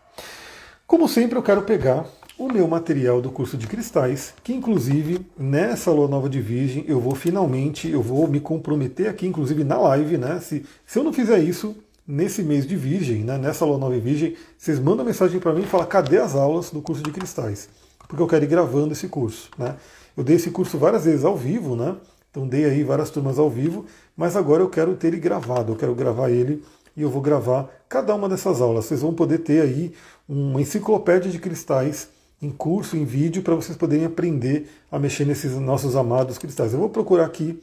[0.94, 2.06] Como sempre, eu quero pegar
[2.38, 7.00] o meu material do curso de cristais, que inclusive nessa lua nova de virgem eu
[7.00, 10.40] vou finalmente, eu vou me comprometer aqui, inclusive na live, né?
[10.40, 11.76] Se, se eu não fizer isso
[12.08, 15.64] nesse mês de virgem, né, nessa lua nova de virgem, vocês mandam mensagem para mim
[15.64, 17.70] e falam cadê as aulas do curso de cristais?
[18.08, 19.76] Porque eu quero ir gravando esse curso, né?
[20.16, 21.96] Eu dei esse curso várias vezes ao vivo, né?
[22.30, 23.84] Então dei aí várias turmas ao vivo,
[24.16, 26.64] mas agora eu quero ter ele gravado, eu quero gravar ele
[26.96, 28.86] e eu vou gravar cada uma dessas aulas.
[28.86, 29.94] Vocês vão poder ter aí
[30.28, 32.10] uma enciclopédia de cristais
[32.42, 36.74] em curso, em vídeo, para vocês poderem aprender a mexer nesses nossos amados cristais.
[36.74, 37.62] Eu vou procurar aqui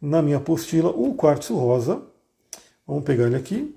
[0.00, 2.02] na minha apostila o quartzo rosa.
[2.86, 3.74] Vamos pegar ele aqui.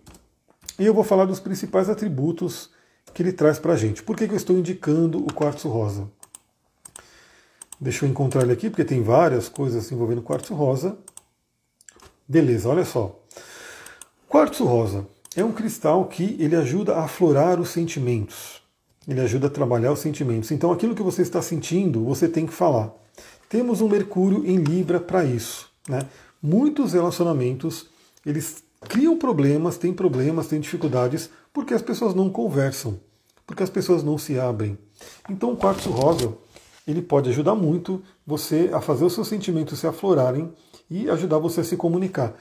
[0.78, 2.70] E eu vou falar dos principais atributos
[3.14, 4.02] que ele traz para a gente.
[4.02, 6.08] Por que, que eu estou indicando o quartzo rosa?
[7.80, 10.98] Deixa eu encontrar ele aqui, porque tem várias coisas envolvendo quartzo rosa.
[12.28, 13.20] Beleza, olha só.
[14.28, 18.62] Quartzo rosa é um cristal que ele ajuda a aflorar os sentimentos.
[19.08, 20.52] Ele ajuda a trabalhar os sentimentos.
[20.52, 22.94] Então, aquilo que você está sentindo, você tem que falar.
[23.48, 25.70] Temos um Mercúrio em Libra para isso.
[25.88, 26.02] Né?
[26.42, 27.88] Muitos relacionamentos
[28.26, 33.00] eles criam problemas, têm problemas, têm dificuldades, porque as pessoas não conversam,
[33.46, 34.78] porque as pessoas não se abrem.
[35.30, 36.34] Então, o quartzo rosa
[36.88, 40.52] ele pode ajudar muito você a fazer os seus sentimentos se aflorarem
[40.90, 42.34] e ajudar você a se comunicar.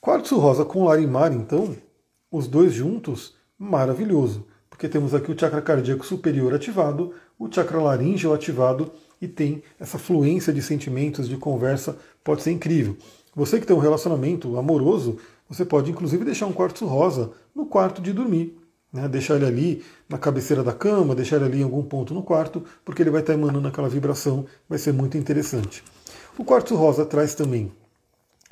[0.00, 1.76] Quartzo rosa com larimar, então,
[2.30, 8.32] os dois juntos, maravilhoso, porque temos aqui o chakra cardíaco superior ativado, o chakra laríngeo
[8.32, 8.90] ativado
[9.20, 12.96] e tem essa fluência de sentimentos, de conversa, pode ser incrível.
[13.34, 18.00] Você que tem um relacionamento amoroso, você pode inclusive deixar um quartzo rosa no quarto
[18.00, 18.56] de dormir.
[18.92, 19.08] Né?
[19.08, 22.64] Deixar ele ali na cabeceira da cama, deixar ele ali em algum ponto no quarto,
[22.84, 25.84] porque ele vai estar emanando aquela vibração, vai ser muito interessante.
[26.38, 27.70] O quartzo rosa traz também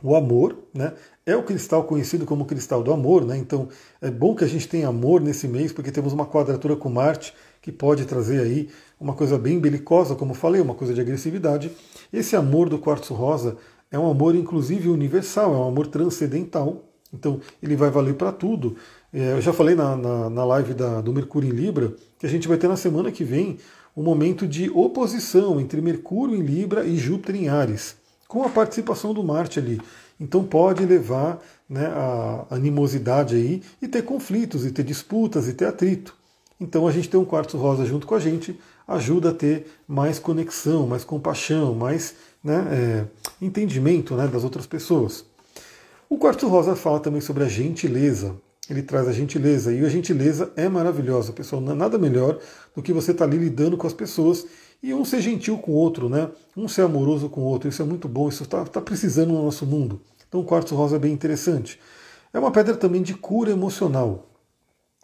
[0.03, 0.93] o amor, né?
[1.27, 3.37] É o cristal conhecido como cristal do amor, né?
[3.37, 3.69] Então
[4.01, 7.35] é bom que a gente tenha amor nesse mês, porque temos uma quadratura com Marte
[7.61, 8.69] que pode trazer aí
[9.01, 11.71] uma coisa bem belicosa, como falei, uma coisa de agressividade.
[12.13, 13.57] Esse amor do quartzo rosa
[13.91, 16.85] é um amor inclusive universal, é um amor transcendental.
[17.13, 18.77] Então ele vai valer para tudo.
[19.13, 22.29] É, eu já falei na, na, na live da, do Mercúrio em Libra que a
[22.29, 23.59] gente vai ter na semana que vem
[23.97, 27.97] um momento de oposição entre Mercúrio em Libra e Júpiter em Ares,
[28.29, 29.81] com a participação do Marte ali.
[30.21, 35.65] Então pode levar né, a animosidade aí e ter conflitos, e ter disputas, e ter
[35.65, 36.15] atrito.
[36.61, 40.19] Então a gente tem um quartzo rosa junto com a gente, ajuda a ter mais
[40.19, 42.15] conexão, mais compaixão, mais
[42.45, 45.25] né, é, entendimento né, das outras pessoas.
[46.11, 48.37] O quartzo rosa fala também sobre a gentileza.
[48.69, 51.63] Ele traz a gentileza e a gentileza é maravilhosa, pessoal.
[51.63, 52.39] Nada melhor
[52.75, 54.47] do que você estar tá ali lidando com as pessoas
[54.83, 56.31] e um ser gentil com o outro, né?
[56.57, 57.69] Um ser amoroso com o outro.
[57.69, 60.01] Isso é muito bom, isso está tá precisando no nosso mundo.
[60.29, 61.81] Então o quartzo rosa é bem interessante.
[62.33, 64.27] É uma pedra também de cura emocional.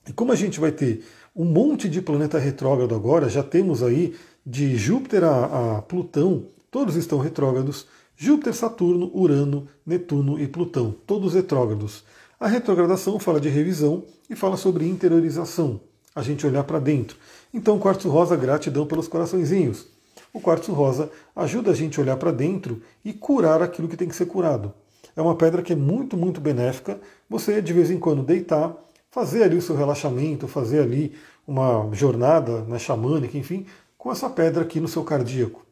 [0.07, 4.15] E como a gente vai ter um monte de planeta retrógrado agora, já temos aí
[4.47, 7.87] de Júpiter a, a Plutão, todos estão retrógrados.
[8.17, 12.05] Júpiter, Saturno, Urano, Netuno e Plutão, todos retrógrados.
[12.39, 15.81] A retrogradação fala de revisão e fala sobre interiorização,
[16.15, 17.17] a gente olhar para dentro.
[17.55, 19.87] Então, o quartzo rosa, gratidão pelos coraçõezinhos.
[20.33, 24.09] O quartzo rosa ajuda a gente a olhar para dentro e curar aquilo que tem
[24.09, 24.75] que ser curado.
[25.15, 26.99] É uma pedra que é muito, muito benéfica.
[27.31, 28.75] Você, de vez em quando, deitar,
[29.09, 31.15] fazer ali o seu relaxamento, fazer ali
[31.47, 35.65] uma jornada né, xamânica, enfim, com essa pedra aqui no seu cardíaco,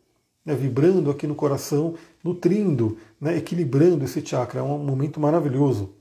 [0.46, 4.60] né, vibrando aqui no coração, nutrindo, né, equilibrando esse chakra.
[4.60, 5.92] É um momento maravilhoso.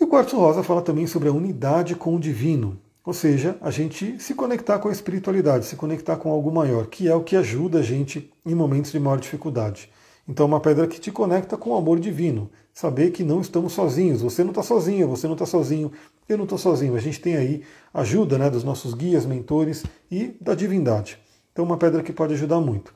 [0.00, 3.70] E o quartzo rosa fala também sobre a unidade com o divino, ou seja, a
[3.70, 7.34] gente se conectar com a espiritualidade, se conectar com algo maior, que é o que
[7.34, 9.90] ajuda a gente em momentos de maior dificuldade.
[10.28, 12.48] Então, é uma pedra que te conecta com o amor divino.
[12.72, 14.22] Saber que não estamos sozinhos.
[14.22, 15.90] Você não está sozinho, você não está sozinho,
[16.28, 16.94] eu não estou sozinho.
[16.94, 17.62] A gente tem aí
[17.92, 21.18] ajuda né, dos nossos guias, mentores e da divindade.
[21.52, 22.94] Então, uma pedra que pode ajudar muito.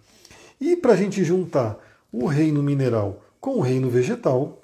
[0.61, 1.79] E para a gente juntar
[2.13, 4.61] o reino mineral com o reino vegetal,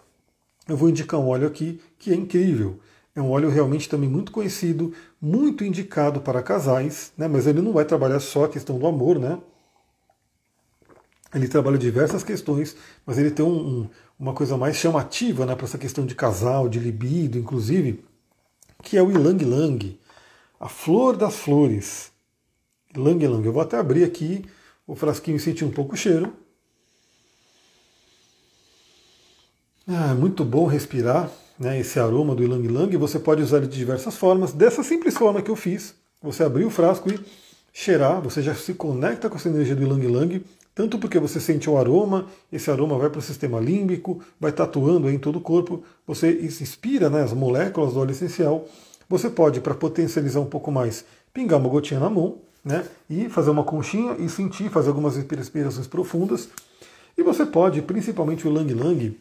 [0.68, 2.78] eu vou indicar um óleo aqui que é incrível.
[3.14, 7.28] É um óleo realmente também muito conhecido, muito indicado para casais, né?
[7.28, 9.38] mas ele não vai trabalhar só a questão do amor, né?
[11.34, 15.64] Ele trabalha diversas questões, mas ele tem um, um, uma coisa mais chamativa né, para
[15.64, 18.04] essa questão de casal, de libido, inclusive,
[18.82, 19.98] que é o Ilang Lang,
[20.60, 22.12] a flor das flores.
[22.94, 23.46] Ilang Lang.
[23.46, 24.44] Eu vou até abrir aqui
[24.86, 26.34] o frasquinho e sentir um pouco o cheiro.
[29.86, 31.30] Ah, muito bom respirar
[31.62, 32.96] né, esse aroma do Ilang Lang.
[32.96, 34.52] Você pode usar ele de diversas formas.
[34.52, 37.18] Dessa simples forma que eu fiz, você abrir o frasco e
[37.72, 40.44] cheirar, você já se conecta com essa energia do Ilang Lang
[40.74, 45.10] tanto porque você sente o aroma, esse aroma vai para o sistema límbico, vai tatuando
[45.10, 48.66] em todo o corpo, você inspira né, as moléculas do óleo essencial.
[49.08, 53.50] Você pode, para potencializar um pouco mais, pingar uma gotinha na mão, né, e fazer
[53.50, 56.48] uma conchinha e sentir, fazer algumas respirações profundas.
[57.18, 59.20] E você pode, principalmente o Lang Lang,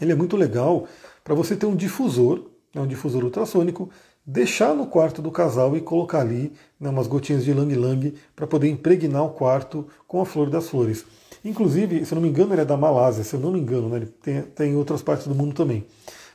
[0.00, 0.88] ele é muito legal
[1.24, 3.90] para você ter um difusor, né, um difusor ultrassônico,
[4.24, 8.46] deixar no quarto do casal e colocar ali né, umas gotinhas de lang lang para
[8.46, 11.04] poder impregnar o quarto com a flor das flores.
[11.44, 13.88] Inclusive, se eu não me engano, ele é da Malásia, se eu não me engano,
[13.88, 15.84] né, ele tem, tem em outras partes do mundo também.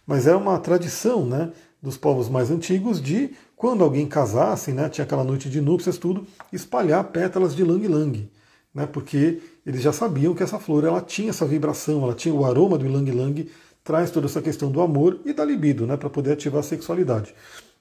[0.05, 5.05] Mas é uma tradição né, dos povos mais antigos de, quando alguém casasse, né, tinha
[5.05, 8.29] aquela noite de núpcias, tudo, espalhar pétalas de lang lang.
[8.73, 12.45] Né, porque eles já sabiam que essa flor ela tinha essa vibração, ela tinha o
[12.45, 13.49] aroma do lang lang,
[13.87, 17.33] traz toda essa questão do amor e da libido, né, para poder ativar a sexualidade.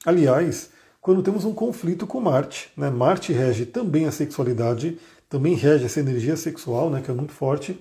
[0.05, 5.85] Aliás, quando temos um conflito com Marte, né, Marte rege também a sexualidade, também rege
[5.85, 7.77] essa energia sexual, né, que é muito forte.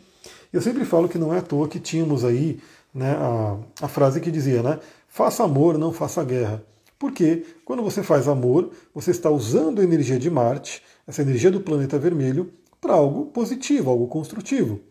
[0.51, 2.59] Eu sempre falo que não é à toa que tínhamos aí
[2.91, 6.63] né, a, a frase que dizia, né, faça amor, não faça guerra.
[6.97, 11.61] Porque quando você faz amor, você está usando a energia de Marte, essa energia do
[11.61, 12.51] planeta vermelho,
[12.81, 14.81] para algo positivo, algo construtivo.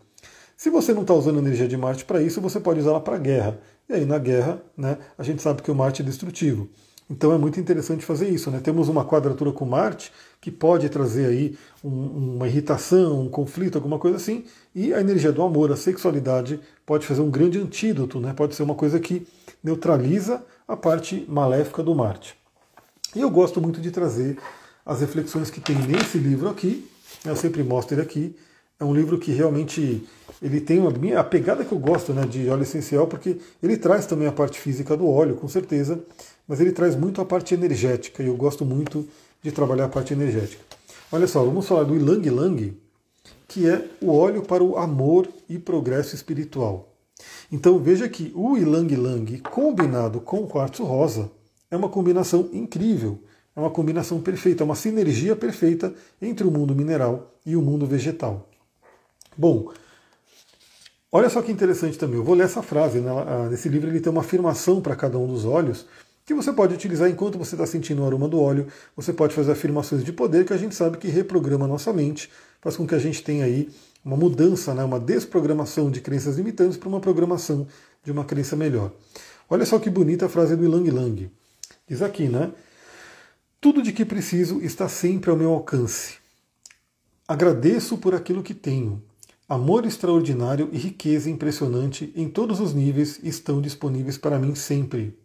[0.57, 3.19] Se você não está usando a energia de Marte para isso, você pode usá-la para
[3.19, 3.59] guerra.
[3.89, 6.69] E aí na guerra, né, a gente sabe que o Marte é destrutivo.
[7.11, 8.51] Então é muito interessante fazer isso.
[8.51, 8.61] Né?
[8.61, 13.99] Temos uma quadratura com Marte que pode trazer aí um, uma irritação, um conflito, alguma
[13.99, 14.45] coisa assim,
[14.75, 18.33] e a energia do amor, a sexualidade, pode fazer um grande antídoto, né?
[18.33, 19.27] pode ser uma coisa que
[19.63, 22.37] neutraliza a parte maléfica do Marte.
[23.15, 24.39] E eu gosto muito de trazer
[24.85, 26.89] as reflexões que tem nesse livro aqui,
[27.25, 28.37] eu sempre mostro ele aqui,
[28.79, 30.07] é um livro que realmente
[30.43, 34.07] ele tem uma, a pegada que eu gosto né, de óleo essencial, porque ele traz
[34.07, 36.03] também a parte física do óleo, com certeza,
[36.47, 39.09] mas ele traz muito a parte energética, e eu gosto muito
[39.43, 40.63] de trabalhar a parte energética.
[41.13, 42.77] Olha só, vamos falar do Ilang Ilang,
[43.47, 46.93] que é o óleo para o amor e progresso espiritual.
[47.53, 51.31] Então veja que o Ilang Ilang combinado com o quartzo rosa
[51.71, 53.19] é uma combinação incrível,
[53.55, 57.87] é uma combinação perfeita, é uma sinergia perfeita entre o mundo mineral e o mundo
[57.87, 58.49] vegetal.
[59.37, 59.73] Bom,
[61.11, 62.17] olha só que interessante também.
[62.17, 63.01] Eu vou ler essa frase.
[63.01, 63.11] Né?
[63.11, 65.87] Ah, nesse livro ele tem uma afirmação para cada um dos óleos
[66.27, 68.67] que você pode utilizar enquanto você está sentindo o aroma do óleo.
[68.97, 72.31] Você pode fazer afirmações de poder que a gente sabe que reprograma a nossa mente,
[72.61, 73.69] faz com que a gente tenha aí
[74.05, 74.83] uma mudança, né?
[74.85, 77.67] uma desprogramação de crenças limitantes para uma programação
[78.03, 78.91] de uma crença melhor.
[79.49, 81.31] Olha só que bonita a frase do Ilang Lang.
[81.87, 82.51] Diz aqui, né?
[83.61, 86.17] Tudo de que preciso está sempre ao meu alcance.
[87.29, 89.03] Agradeço por aquilo que tenho.
[89.47, 95.19] Amor extraordinário e riqueza impressionante em todos os níveis estão disponíveis para mim sempre.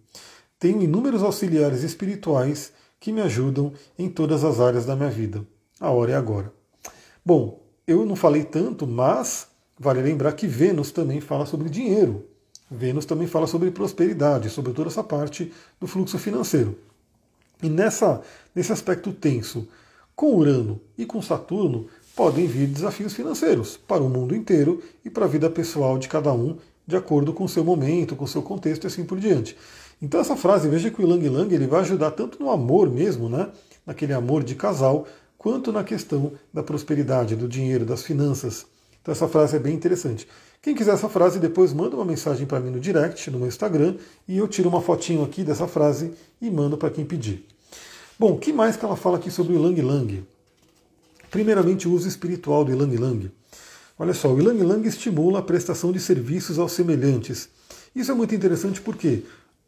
[0.59, 5.47] Tenho inúmeros auxiliares espirituais que me ajudam em todas as áreas da minha vida.
[5.79, 6.51] A hora é agora.
[7.25, 9.47] Bom, eu não falei tanto, mas
[9.79, 12.25] vale lembrar que Vênus também fala sobre dinheiro.
[12.69, 16.77] Vênus também fala sobre prosperidade, sobre toda essa parte do fluxo financeiro.
[17.63, 18.21] E nessa,
[18.53, 19.65] nesse aspecto tenso,
[20.13, 21.87] com Urano e com Saturno,
[22.19, 26.33] podem vir desafios financeiros para o mundo inteiro e para a vida pessoal de cada
[26.33, 29.55] um, de acordo com o seu momento, com o seu contexto e assim por diante.
[30.01, 33.29] Então essa frase, veja que o Lang Lang ele vai ajudar tanto no amor mesmo,
[33.29, 33.47] né,
[33.85, 35.07] naquele amor de casal,
[35.37, 38.65] quanto na questão da prosperidade, do dinheiro, das finanças.
[39.01, 40.27] Então essa frase é bem interessante.
[40.61, 43.95] Quem quiser essa frase, depois manda uma mensagem para mim no direct, no meu Instagram,
[44.27, 46.11] e eu tiro uma fotinho aqui dessa frase
[46.41, 47.45] e mando para quem pedir.
[48.19, 50.27] Bom, que mais que ela fala aqui sobre o Lang Lang?
[51.29, 53.31] Primeiramente, o uso espiritual do Ilang Ilang.
[53.97, 57.49] Olha só, o Ilang Ilang estimula a prestação de serviços aos semelhantes.
[57.95, 59.23] Isso é muito interessante porque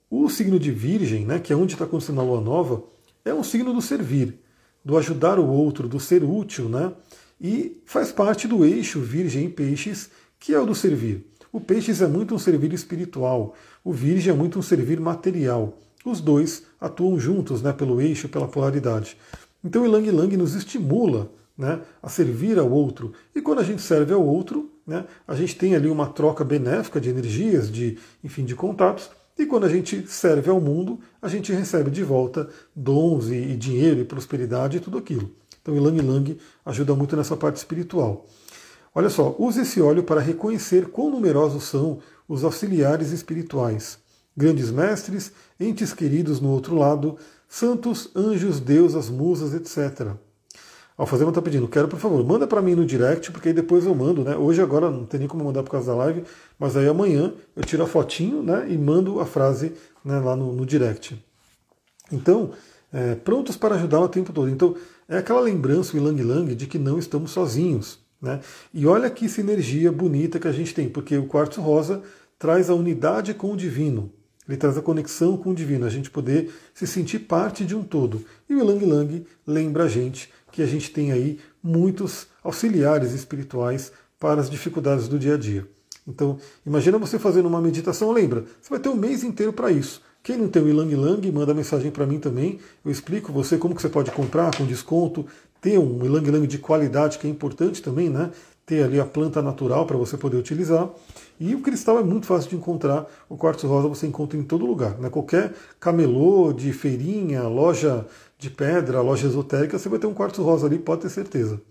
[0.09, 2.83] o signo de Virgem, né, que é onde está acontecendo a lua nova,
[3.23, 4.39] é um signo do servir,
[4.83, 6.91] do ajudar o outro, do ser útil, né?
[7.39, 10.09] E faz parte do eixo Virgem e Peixes,
[10.39, 11.25] que é o do servir.
[11.51, 15.77] O Peixes é muito um servir espiritual, o Virgem é muito um servir material.
[16.05, 19.17] Os dois atuam juntos né, pelo eixo, pela polaridade.
[19.63, 23.13] Então o Ilang Ilang nos estimula né, a servir ao outro.
[23.35, 26.99] E quando a gente serve ao outro, né, a gente tem ali uma troca benéfica
[26.99, 29.09] de energias, de, enfim, de contatos.
[29.37, 33.55] E quando a gente serve ao mundo, a gente recebe de volta dons e, e
[33.55, 35.31] dinheiro e prosperidade e tudo aquilo.
[35.61, 38.25] Então, Ilang Ilang ajuda muito nessa parte espiritual.
[38.93, 43.99] Olha só, use esse óleo para reconhecer quão numerosos são os auxiliares espirituais,
[44.35, 50.15] grandes mestres, entes queridos no outro lado, santos, anjos, deusas, musas, etc.
[51.01, 53.95] Alfazema está pedindo, quero por favor, manda para mim no direct, porque aí depois eu
[53.95, 54.35] mando, né?
[54.35, 56.23] Hoje agora não tem nem como mandar por causa da live,
[56.59, 59.73] mas aí amanhã eu tiro a fotinho né, e mando a frase
[60.05, 61.19] né, lá no, no direct.
[62.11, 62.51] Então,
[62.93, 64.47] é, prontos para ajudá-la o tempo todo.
[64.47, 64.75] Então,
[65.09, 67.97] é aquela lembrança, o Ilang Lang, de que não estamos sozinhos.
[68.21, 68.39] Né?
[68.71, 72.03] E olha que sinergia bonita que a gente tem, porque o quartzo rosa
[72.37, 74.13] traz a unidade com o divino.
[74.47, 77.83] Ele traz a conexão com o divino, a gente poder se sentir parte de um
[77.83, 78.23] todo.
[78.49, 83.91] E o Ilang Lang lembra a gente que a gente tem aí muitos auxiliares espirituais
[84.19, 85.67] para as dificuldades do dia a dia.
[86.07, 90.01] Então, imagina você fazendo uma meditação, lembra, você vai ter um mês inteiro para isso.
[90.23, 92.59] Quem não tem o Ilang Lang, manda mensagem para mim também.
[92.85, 95.25] Eu explico você como que você pode comprar com desconto,
[95.59, 98.29] ter um Ilang Lang de qualidade, que é importante também, né?
[98.63, 100.89] Ter ali a planta natural para você poder utilizar.
[101.39, 103.07] E o cristal é muito fácil de encontrar.
[103.27, 104.99] O quartzo rosa você encontra em todo lugar.
[104.99, 105.09] Né?
[105.09, 108.05] Qualquer camelô de feirinha, loja
[108.41, 111.61] de pedra, loja esotérica, você vai ter um quartzo rosa ali, pode ter certeza.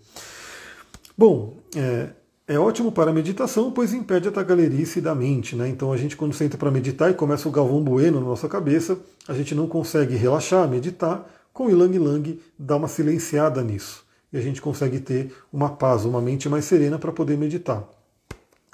[1.17, 2.11] Bom, é,
[2.47, 5.53] é ótimo para meditação, pois impede a tagalerice da mente.
[5.53, 5.67] Né?
[5.67, 8.97] Então a gente quando senta para meditar e começa o galvão bueno na nossa cabeça,
[9.27, 14.05] a gente não consegue relaxar, meditar, com o Ilang Lang dá uma silenciada nisso.
[14.31, 17.83] E a gente consegue ter uma paz, uma mente mais serena para poder meditar.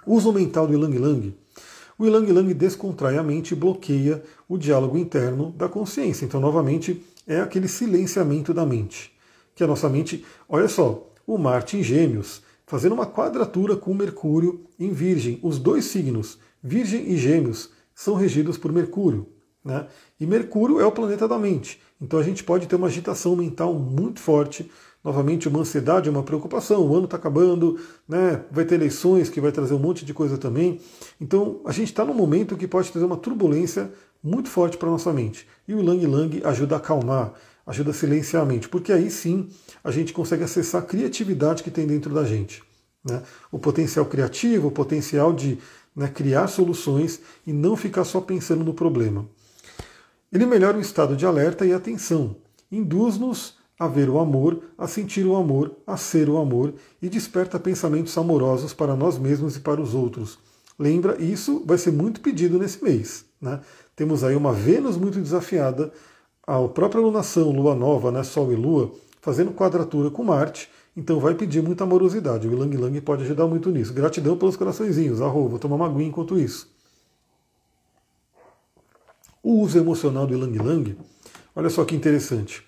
[0.06, 1.36] Uso mental do Ilang Lang.
[1.98, 6.26] O Ilang Lang descontrai a mente e bloqueia o diálogo interno da consciência.
[6.26, 9.12] Então, novamente, é aquele silenciamento da mente.
[9.54, 14.66] Que a nossa mente, olha só, o Marte em Gêmeos, fazendo uma quadratura com Mercúrio
[14.80, 15.40] em Virgem.
[15.44, 19.28] Os dois signos, Virgem e Gêmeos, são regidos por Mercúrio.
[19.64, 19.86] Né?
[20.20, 21.82] E Mercúrio é o planeta da mente.
[22.00, 24.72] Então a gente pode ter uma agitação mental muito forte,
[25.04, 26.88] novamente uma ansiedade, uma preocupação.
[26.88, 28.46] O ano está acabando, né?
[28.52, 30.80] vai ter eleições que vai trazer um monte de coisa também.
[31.20, 33.92] Então a gente está num momento que pode trazer uma turbulência
[34.24, 35.48] muito forte para nossa mente.
[35.68, 37.34] E o Lang Lang ajuda a acalmar,
[37.66, 39.50] ajuda a silenciar a mente, porque aí sim
[39.84, 42.64] a gente consegue acessar a criatividade que tem dentro da gente.
[43.04, 43.22] Né?
[43.52, 45.58] O potencial criativo, o potencial de
[45.96, 49.28] né, criar soluções e não ficar só pensando no problema.
[50.32, 52.36] Ele melhora o estado de alerta e atenção,
[52.72, 57.60] induz-nos a ver o amor, a sentir o amor, a ser o amor e desperta
[57.60, 60.40] pensamentos amorosos para nós mesmos e para os outros.
[60.80, 63.27] Lembra, isso vai ser muito pedido nesse mês.
[63.42, 63.60] Né?
[63.96, 65.92] Temos aí uma Vênus muito desafiada,
[66.46, 71.36] a própria lunação, lua nova, né, Sol e Lua, fazendo quadratura com Marte, então vai
[71.36, 72.48] pedir muita amorosidade.
[72.48, 73.94] O Ilang Lang pode ajudar muito nisso.
[73.94, 75.22] Gratidão pelos coraçõezinhos.
[75.22, 76.74] Arro, vou tomar uma aguinha enquanto isso.
[79.44, 80.98] O uso emocional do Ilang Lang,
[81.56, 82.66] olha só que interessante.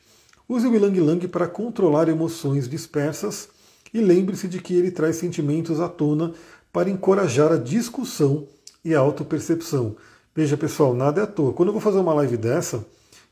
[0.48, 3.50] Use o Ilang Lang para controlar emoções dispersas
[3.94, 6.34] e lembre-se de que ele traz sentimentos à tona
[6.72, 8.48] para encorajar a discussão
[8.84, 9.96] e a autopercepção.
[10.40, 11.52] Veja, pessoal, nada é à toa.
[11.52, 12.86] Quando eu vou fazer uma live dessa,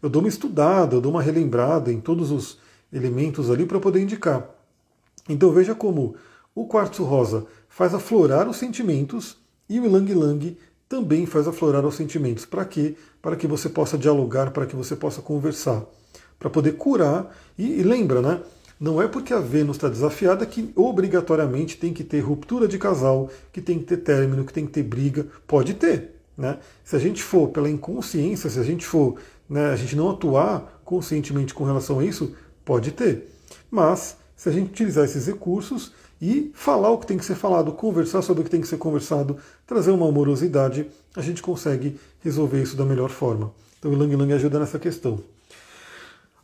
[0.04, 2.58] eu dou uma estudada, eu dou uma relembrada em todos os
[2.92, 4.46] elementos ali para poder indicar.
[5.30, 6.16] Então veja como
[6.54, 9.38] o quartzo rosa faz aflorar os sentimentos
[9.70, 10.58] e o Ilang Lang
[10.90, 12.46] também faz aflorar os sentimentos.
[12.46, 12.98] Para quê?
[13.22, 15.86] Para que você possa dialogar, para que você possa conversar,
[16.38, 17.34] para poder curar.
[17.58, 18.42] E, e lembra, né?
[18.78, 23.30] Não é porque a Vênus está desafiada que obrigatoriamente tem que ter ruptura de casal,
[23.54, 25.26] que tem que ter término, que tem que ter briga.
[25.48, 26.17] Pode ter.
[26.38, 26.60] Né?
[26.84, 29.16] Se a gente for pela inconsciência, se a gente for,
[29.50, 33.28] né, a gente não atuar conscientemente com relação a isso, pode ter.
[33.72, 37.72] Mas se a gente utilizar esses recursos e falar o que tem que ser falado,
[37.72, 42.62] conversar sobre o que tem que ser conversado, trazer uma amorosidade, a gente consegue resolver
[42.62, 43.52] isso da melhor forma.
[43.80, 45.20] Então o Lang Lang ajuda nessa questão.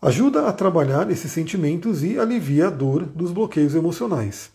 [0.01, 4.51] Ajuda a trabalhar esses sentimentos e alivia a dor dos bloqueios emocionais.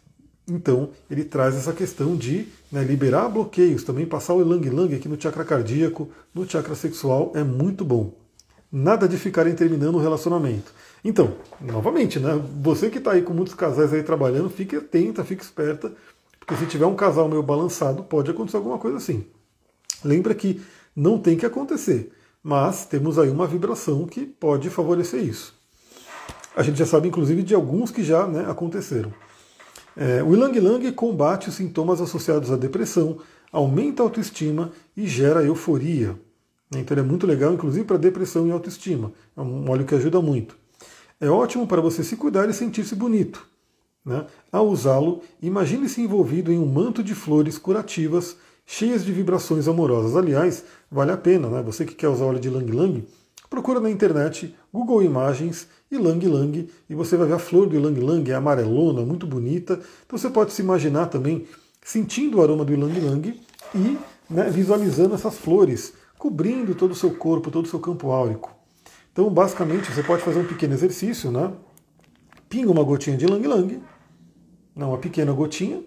[0.48, 5.08] Então, ele traz essa questão de né, liberar bloqueios, também passar o Lang Lang aqui
[5.08, 8.14] no chakra cardíaco, no chakra sexual, é muito bom.
[8.72, 10.72] Nada de ficarem terminando o relacionamento.
[11.04, 12.42] Então, novamente, né?
[12.62, 15.92] Você que está aí com muitos casais aí trabalhando, fique atenta, fique esperta,
[16.38, 19.26] porque se tiver um casal meio balançado, pode acontecer alguma coisa assim.
[20.02, 20.62] Lembra que
[20.96, 22.10] não tem que acontecer,
[22.42, 25.54] mas temos aí uma vibração que pode favorecer isso.
[26.56, 29.12] A gente já sabe, inclusive, de alguns que já né, aconteceram.
[30.00, 33.18] É, o Ilang Lang combate os sintomas associados à depressão,
[33.50, 36.16] aumenta a autoestima e gera euforia.
[36.70, 39.10] Então ele é muito legal, inclusive para depressão e autoestima.
[39.36, 40.56] É um óleo que ajuda muito.
[41.20, 43.44] É ótimo para você se cuidar e sentir-se bonito.
[44.04, 44.24] Né?
[44.52, 50.14] Ao usá-lo, imagine-se envolvido em um manto de flores curativas cheias de vibrações amorosas.
[50.14, 51.60] Aliás, vale a pena, né?
[51.62, 53.04] Você que quer usar óleo de Lang Lang,
[53.50, 57.80] procura na internet, Google Imagens e Lang Lang, e você vai ver a flor do
[57.80, 59.80] Lang Lang, é amarelona, muito bonita.
[60.06, 61.46] Então você pode se imaginar também
[61.82, 63.40] sentindo o aroma do Lang Lang
[63.74, 68.54] e né, visualizando essas flores cobrindo todo o seu corpo, todo o seu campo áurico.
[69.12, 71.52] Então, basicamente, você pode fazer um pequeno exercício, né?
[72.48, 73.80] Pinga uma gotinha de Lang Lang,
[74.78, 75.82] não, uma pequena gotinha.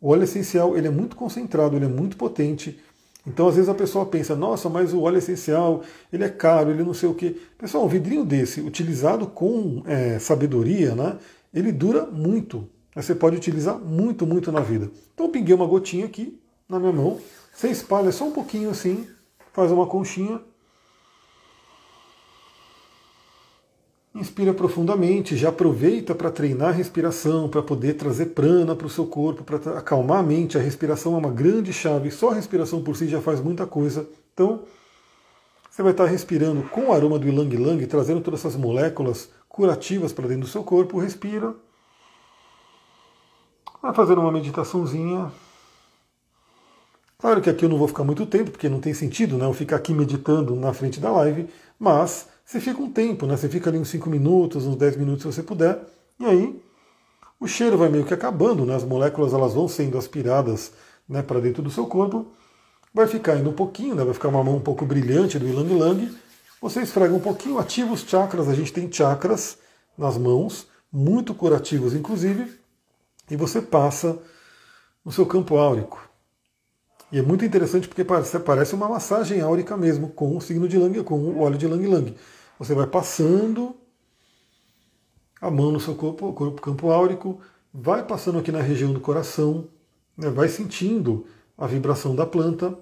[0.00, 2.80] O óleo essencial ele é muito concentrado, ele é muito potente.
[3.28, 6.82] Então, às vezes a pessoa pensa, nossa, mas o óleo essencial ele é caro, ele
[6.82, 7.36] não sei o quê.
[7.58, 11.18] Pessoal, um vidrinho desse, utilizado com é, sabedoria, né?
[11.52, 12.66] Ele dura muito.
[12.96, 14.90] Você pode utilizar muito, muito na vida.
[15.12, 17.20] Então, eu pinguei uma gotinha aqui na minha mão.
[17.52, 19.06] Você espalha só um pouquinho assim,
[19.52, 20.40] faz uma conchinha
[24.18, 29.06] Inspira profundamente, já aproveita para treinar a respiração, para poder trazer prana para o seu
[29.06, 30.58] corpo, para acalmar a mente.
[30.58, 34.08] A respiração é uma grande chave, só a respiração por si já faz muita coisa.
[34.34, 34.64] Então,
[35.70, 40.12] você vai estar respirando com o aroma do Ilang Lang, trazendo todas essas moléculas curativas
[40.12, 40.98] para dentro do seu corpo.
[40.98, 41.54] Respira.
[43.80, 45.30] Vai fazendo uma meditaçãozinha.
[47.18, 49.52] Claro que aqui eu não vou ficar muito tempo, porque não tem sentido né, eu
[49.52, 51.48] ficar aqui meditando na frente da live,
[51.78, 53.36] mas você fica um tempo, né?
[53.36, 55.80] Você fica ali uns 5 minutos, uns 10 minutos se você puder,
[56.18, 56.62] e aí
[57.38, 58.74] o cheiro vai meio que acabando, né?
[58.74, 60.72] As moléculas elas vão sendo aspiradas
[61.06, 62.28] né, para dentro do seu corpo,
[62.92, 64.02] vai ficar indo um pouquinho, né?
[64.02, 66.18] Vai ficar uma mão um pouco brilhante do Ilang Lang.
[66.62, 69.58] Você esfrega um pouquinho, ativa os chakras, a gente tem chakras
[69.96, 72.50] nas mãos, muito curativos inclusive,
[73.30, 74.18] e você passa
[75.04, 76.00] no seu campo áurico.
[77.12, 80.78] E é muito interessante porque parece, parece uma massagem áurica mesmo, com o signo de
[80.78, 82.14] Lang, com o óleo de Lang Lang.
[82.58, 83.74] Você vai passando
[85.40, 87.40] a mão no seu corpo, corpo campo áurico,
[87.72, 89.68] vai passando aqui na região do coração,
[90.16, 92.76] né, vai sentindo a vibração da planta,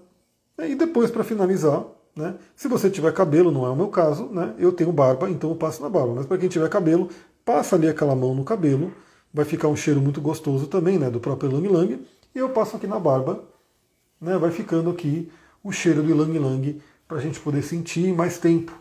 [0.59, 1.85] e depois, para finalizar,
[2.16, 2.35] Né?
[2.57, 4.55] Se você tiver cabelo, não é o meu caso, né?
[4.59, 6.14] eu tenho barba, então eu passo na barba.
[6.14, 7.11] Mas para quem tiver cabelo,
[7.45, 8.91] passa ali aquela mão no cabelo,
[9.35, 12.77] vai ficar um cheiro muito gostoso também, né, do próprio Lang Lang, e eu passo
[12.77, 13.45] aqui na barba,
[14.18, 15.31] né, vai ficando aqui
[15.62, 18.72] o cheiro do Lang Lang para a gente poder sentir mais tempo.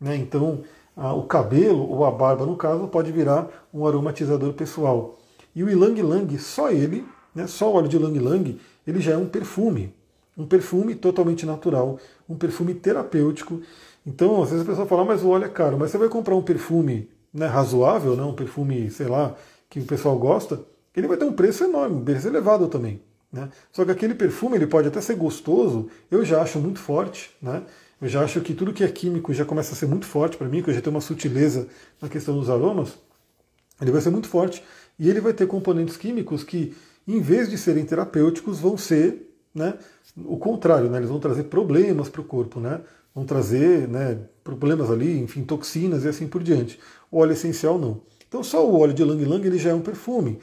[0.00, 0.16] Né?
[0.16, 0.60] Então,
[0.96, 5.18] a, o cabelo, ou a barba no caso, pode virar um aromatizador pessoal.
[5.54, 9.12] E o Ylang Lang, só ele, né, só o óleo de Lang Lang, ele já
[9.12, 9.94] é um perfume.
[10.36, 11.98] Um perfume totalmente natural,
[12.28, 13.60] um perfume terapêutico.
[14.06, 16.34] Então, às vezes a pessoa fala, mas o óleo é caro, mas você vai comprar
[16.34, 19.34] um perfume né, razoável, né, um perfume, sei lá,
[19.68, 20.60] que o pessoal gosta,
[20.96, 23.00] ele vai ter um preço enorme, um preço elevado também.
[23.32, 23.48] Né?
[23.72, 27.30] Só que aquele perfume ele pode até ser gostoso, eu já acho muito forte.
[27.40, 27.62] Né?
[28.00, 30.48] Eu já acho que tudo que é químico já começa a ser muito forte para
[30.48, 31.68] mim, que eu já tenho uma sutileza
[32.00, 32.94] na questão dos aromas.
[33.80, 34.62] Ele vai ser muito forte
[34.98, 36.74] e ele vai ter componentes químicos que,
[37.06, 39.74] em vez de serem terapêuticos, vão ser né,
[40.16, 40.98] o contrário, né?
[40.98, 42.80] eles vão trazer problemas para o corpo, né?
[43.14, 46.78] vão trazer né, problemas ali, enfim, toxinas e assim por diante.
[47.10, 48.00] O óleo essencial não.
[48.28, 50.38] Então só o óleo de Lang Lang ele já é um perfume.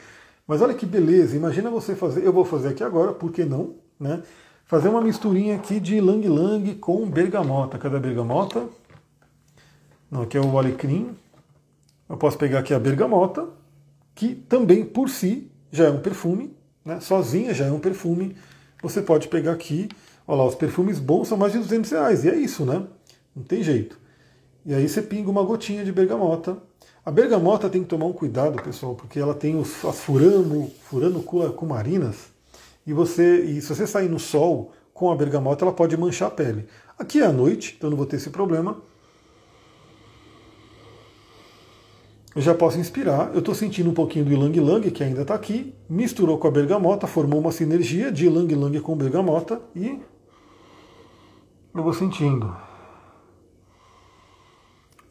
[0.45, 3.75] Mas olha que beleza, imagina você fazer, eu vou fazer aqui agora, por que não?
[3.99, 4.21] Né?
[4.67, 7.77] Fazer uma misturinha aqui de Lang Lang com bergamota.
[7.77, 8.67] Cadê a bergamota?
[10.11, 11.15] Não, aqui é o alecrim.
[12.09, 13.47] Eu posso pegar aqui a bergamota,
[14.13, 16.53] que também por si já é um perfume,
[16.83, 16.99] né?
[16.99, 18.35] sozinha já é um perfume.
[18.83, 19.87] Você pode pegar aqui,
[20.27, 22.83] olha lá, os perfumes bons são mais de 200 reais, e é isso, né?
[23.33, 23.97] Não tem jeito.
[24.65, 26.57] E aí você pinga uma gotinha de bergamota,
[27.05, 31.23] a bergamota tem que tomar um cuidado, pessoal, porque ela tem os, as furano, furano
[31.23, 32.36] cumarinas,
[32.87, 36.31] e você, e se você sair no sol com a bergamota, ela pode manchar a
[36.31, 36.67] pele.
[36.97, 38.81] Aqui é à noite, então não vou ter esse problema.
[42.33, 43.31] Eu já posso inspirar.
[43.33, 45.75] Eu estou sentindo um pouquinho do Ilang Lang, que ainda está aqui.
[45.89, 49.99] Misturou com a bergamota, formou uma sinergia de Ilang Lang com bergamota e
[51.75, 52.55] eu vou sentindo.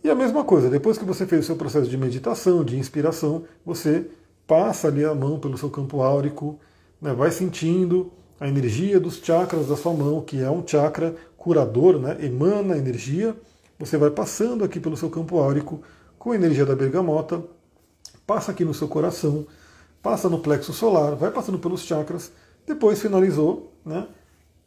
[0.03, 3.45] E a mesma coisa, depois que você fez o seu processo de meditação, de inspiração,
[3.65, 4.09] você
[4.47, 6.59] passa ali a mão pelo seu campo áurico,
[7.07, 12.01] né, vai sentindo a energia dos chakras da sua mão, que é um chakra curador,
[12.01, 13.37] né, emana energia.
[13.79, 15.81] Você vai passando aqui pelo seu campo áurico
[16.19, 17.41] com a energia da bergamota,
[18.27, 19.47] passa aqui no seu coração,
[20.03, 22.33] passa no plexo solar, vai passando pelos chakras,
[22.67, 24.09] depois finalizou, né,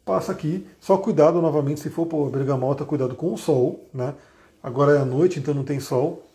[0.02, 0.66] passa aqui.
[0.80, 4.14] Só cuidado novamente, se for por bergamota, cuidado com o sol, né?
[4.62, 6.26] Agora é a noite, então não tem sol.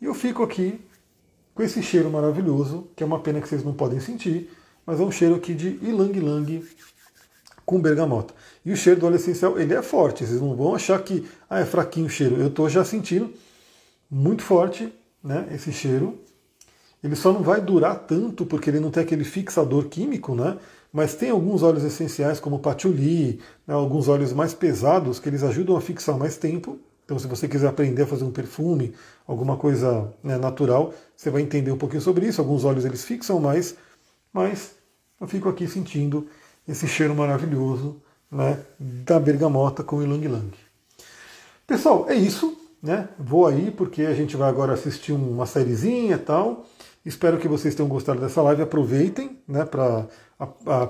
[0.00, 0.80] E eu fico aqui
[1.54, 4.50] com esse cheiro maravilhoso, que é uma pena que vocês não podem sentir,
[4.90, 6.64] mas é um cheiro aqui de ilang ilang
[7.64, 8.34] com bergamota.
[8.64, 11.60] E o cheiro do óleo essencial, ele é forte, vocês não vão achar que ah,
[11.60, 12.36] é fraquinho o cheiro.
[12.36, 13.32] Eu estou já sentindo
[14.10, 16.18] muito forte né, esse cheiro.
[17.02, 20.58] Ele só não vai durar tanto porque ele não tem aquele fixador químico, né?
[20.92, 25.76] Mas tem alguns óleos essenciais como patchouli, né, alguns óleos mais pesados que eles ajudam
[25.76, 26.76] a fixar mais tempo.
[27.04, 28.92] Então, se você quiser aprender a fazer um perfume,
[29.26, 32.40] alguma coisa né, natural, você vai entender um pouquinho sobre isso.
[32.40, 33.76] Alguns óleos eles fixam mais,
[34.32, 34.79] mas
[35.20, 36.26] eu fico aqui sentindo
[36.66, 38.00] esse cheiro maravilhoso
[38.30, 40.50] né, da bergamota com ilang ilang.
[41.66, 42.56] Pessoal, é isso.
[42.82, 43.08] Né?
[43.18, 46.66] Vou aí porque a gente vai agora assistir uma sériezinha e tal.
[47.04, 48.62] Espero que vocês tenham gostado dessa live.
[48.62, 50.06] Aproveitem né, para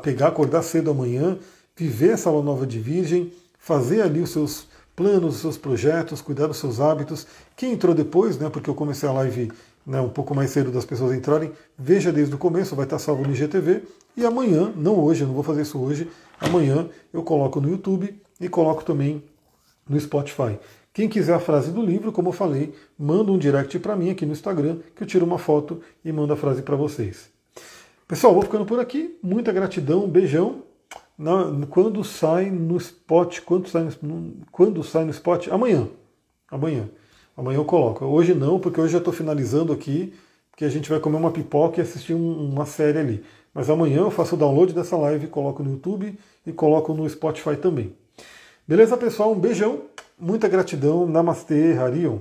[0.02, 1.38] pegar, acordar cedo amanhã,
[1.76, 6.46] viver essa aula nova de Virgem, fazer ali os seus planos, os seus projetos, cuidar
[6.46, 7.26] dos seus hábitos.
[7.56, 9.50] Quem entrou depois, né, porque eu comecei a live
[9.86, 13.22] né, um pouco mais cedo das pessoas entrarem, veja desde o começo, vai estar salvo
[13.22, 13.82] no IGTV.
[14.16, 16.10] E amanhã, não hoje, eu não vou fazer isso hoje,
[16.40, 19.22] amanhã eu coloco no YouTube e coloco também
[19.88, 20.58] no Spotify.
[20.92, 24.26] Quem quiser a frase do livro, como eu falei, manda um direct para mim aqui
[24.26, 27.30] no Instagram, que eu tiro uma foto e mando a frase para vocês.
[28.08, 29.16] Pessoal, vou ficando por aqui.
[29.22, 30.64] Muita gratidão, beijão
[31.16, 35.48] na, quando sai no spot, quando sai no, quando sai no spot?
[35.48, 35.86] Amanhã.
[36.50, 36.88] Amanhã.
[37.41, 38.05] Amanhã eu coloco.
[38.05, 40.12] Hoje não, porque hoje já estou finalizando aqui,
[40.51, 43.24] porque a gente vai comer uma pipoca e assistir um, uma série ali.
[43.55, 47.57] Mas amanhã eu faço o download dessa live, coloco no YouTube e coloco no Spotify
[47.57, 47.95] também.
[48.68, 49.32] Beleza, pessoal?
[49.32, 49.80] Um beijão,
[50.18, 51.07] muita gratidão.
[51.07, 52.18] Namastê, Harion.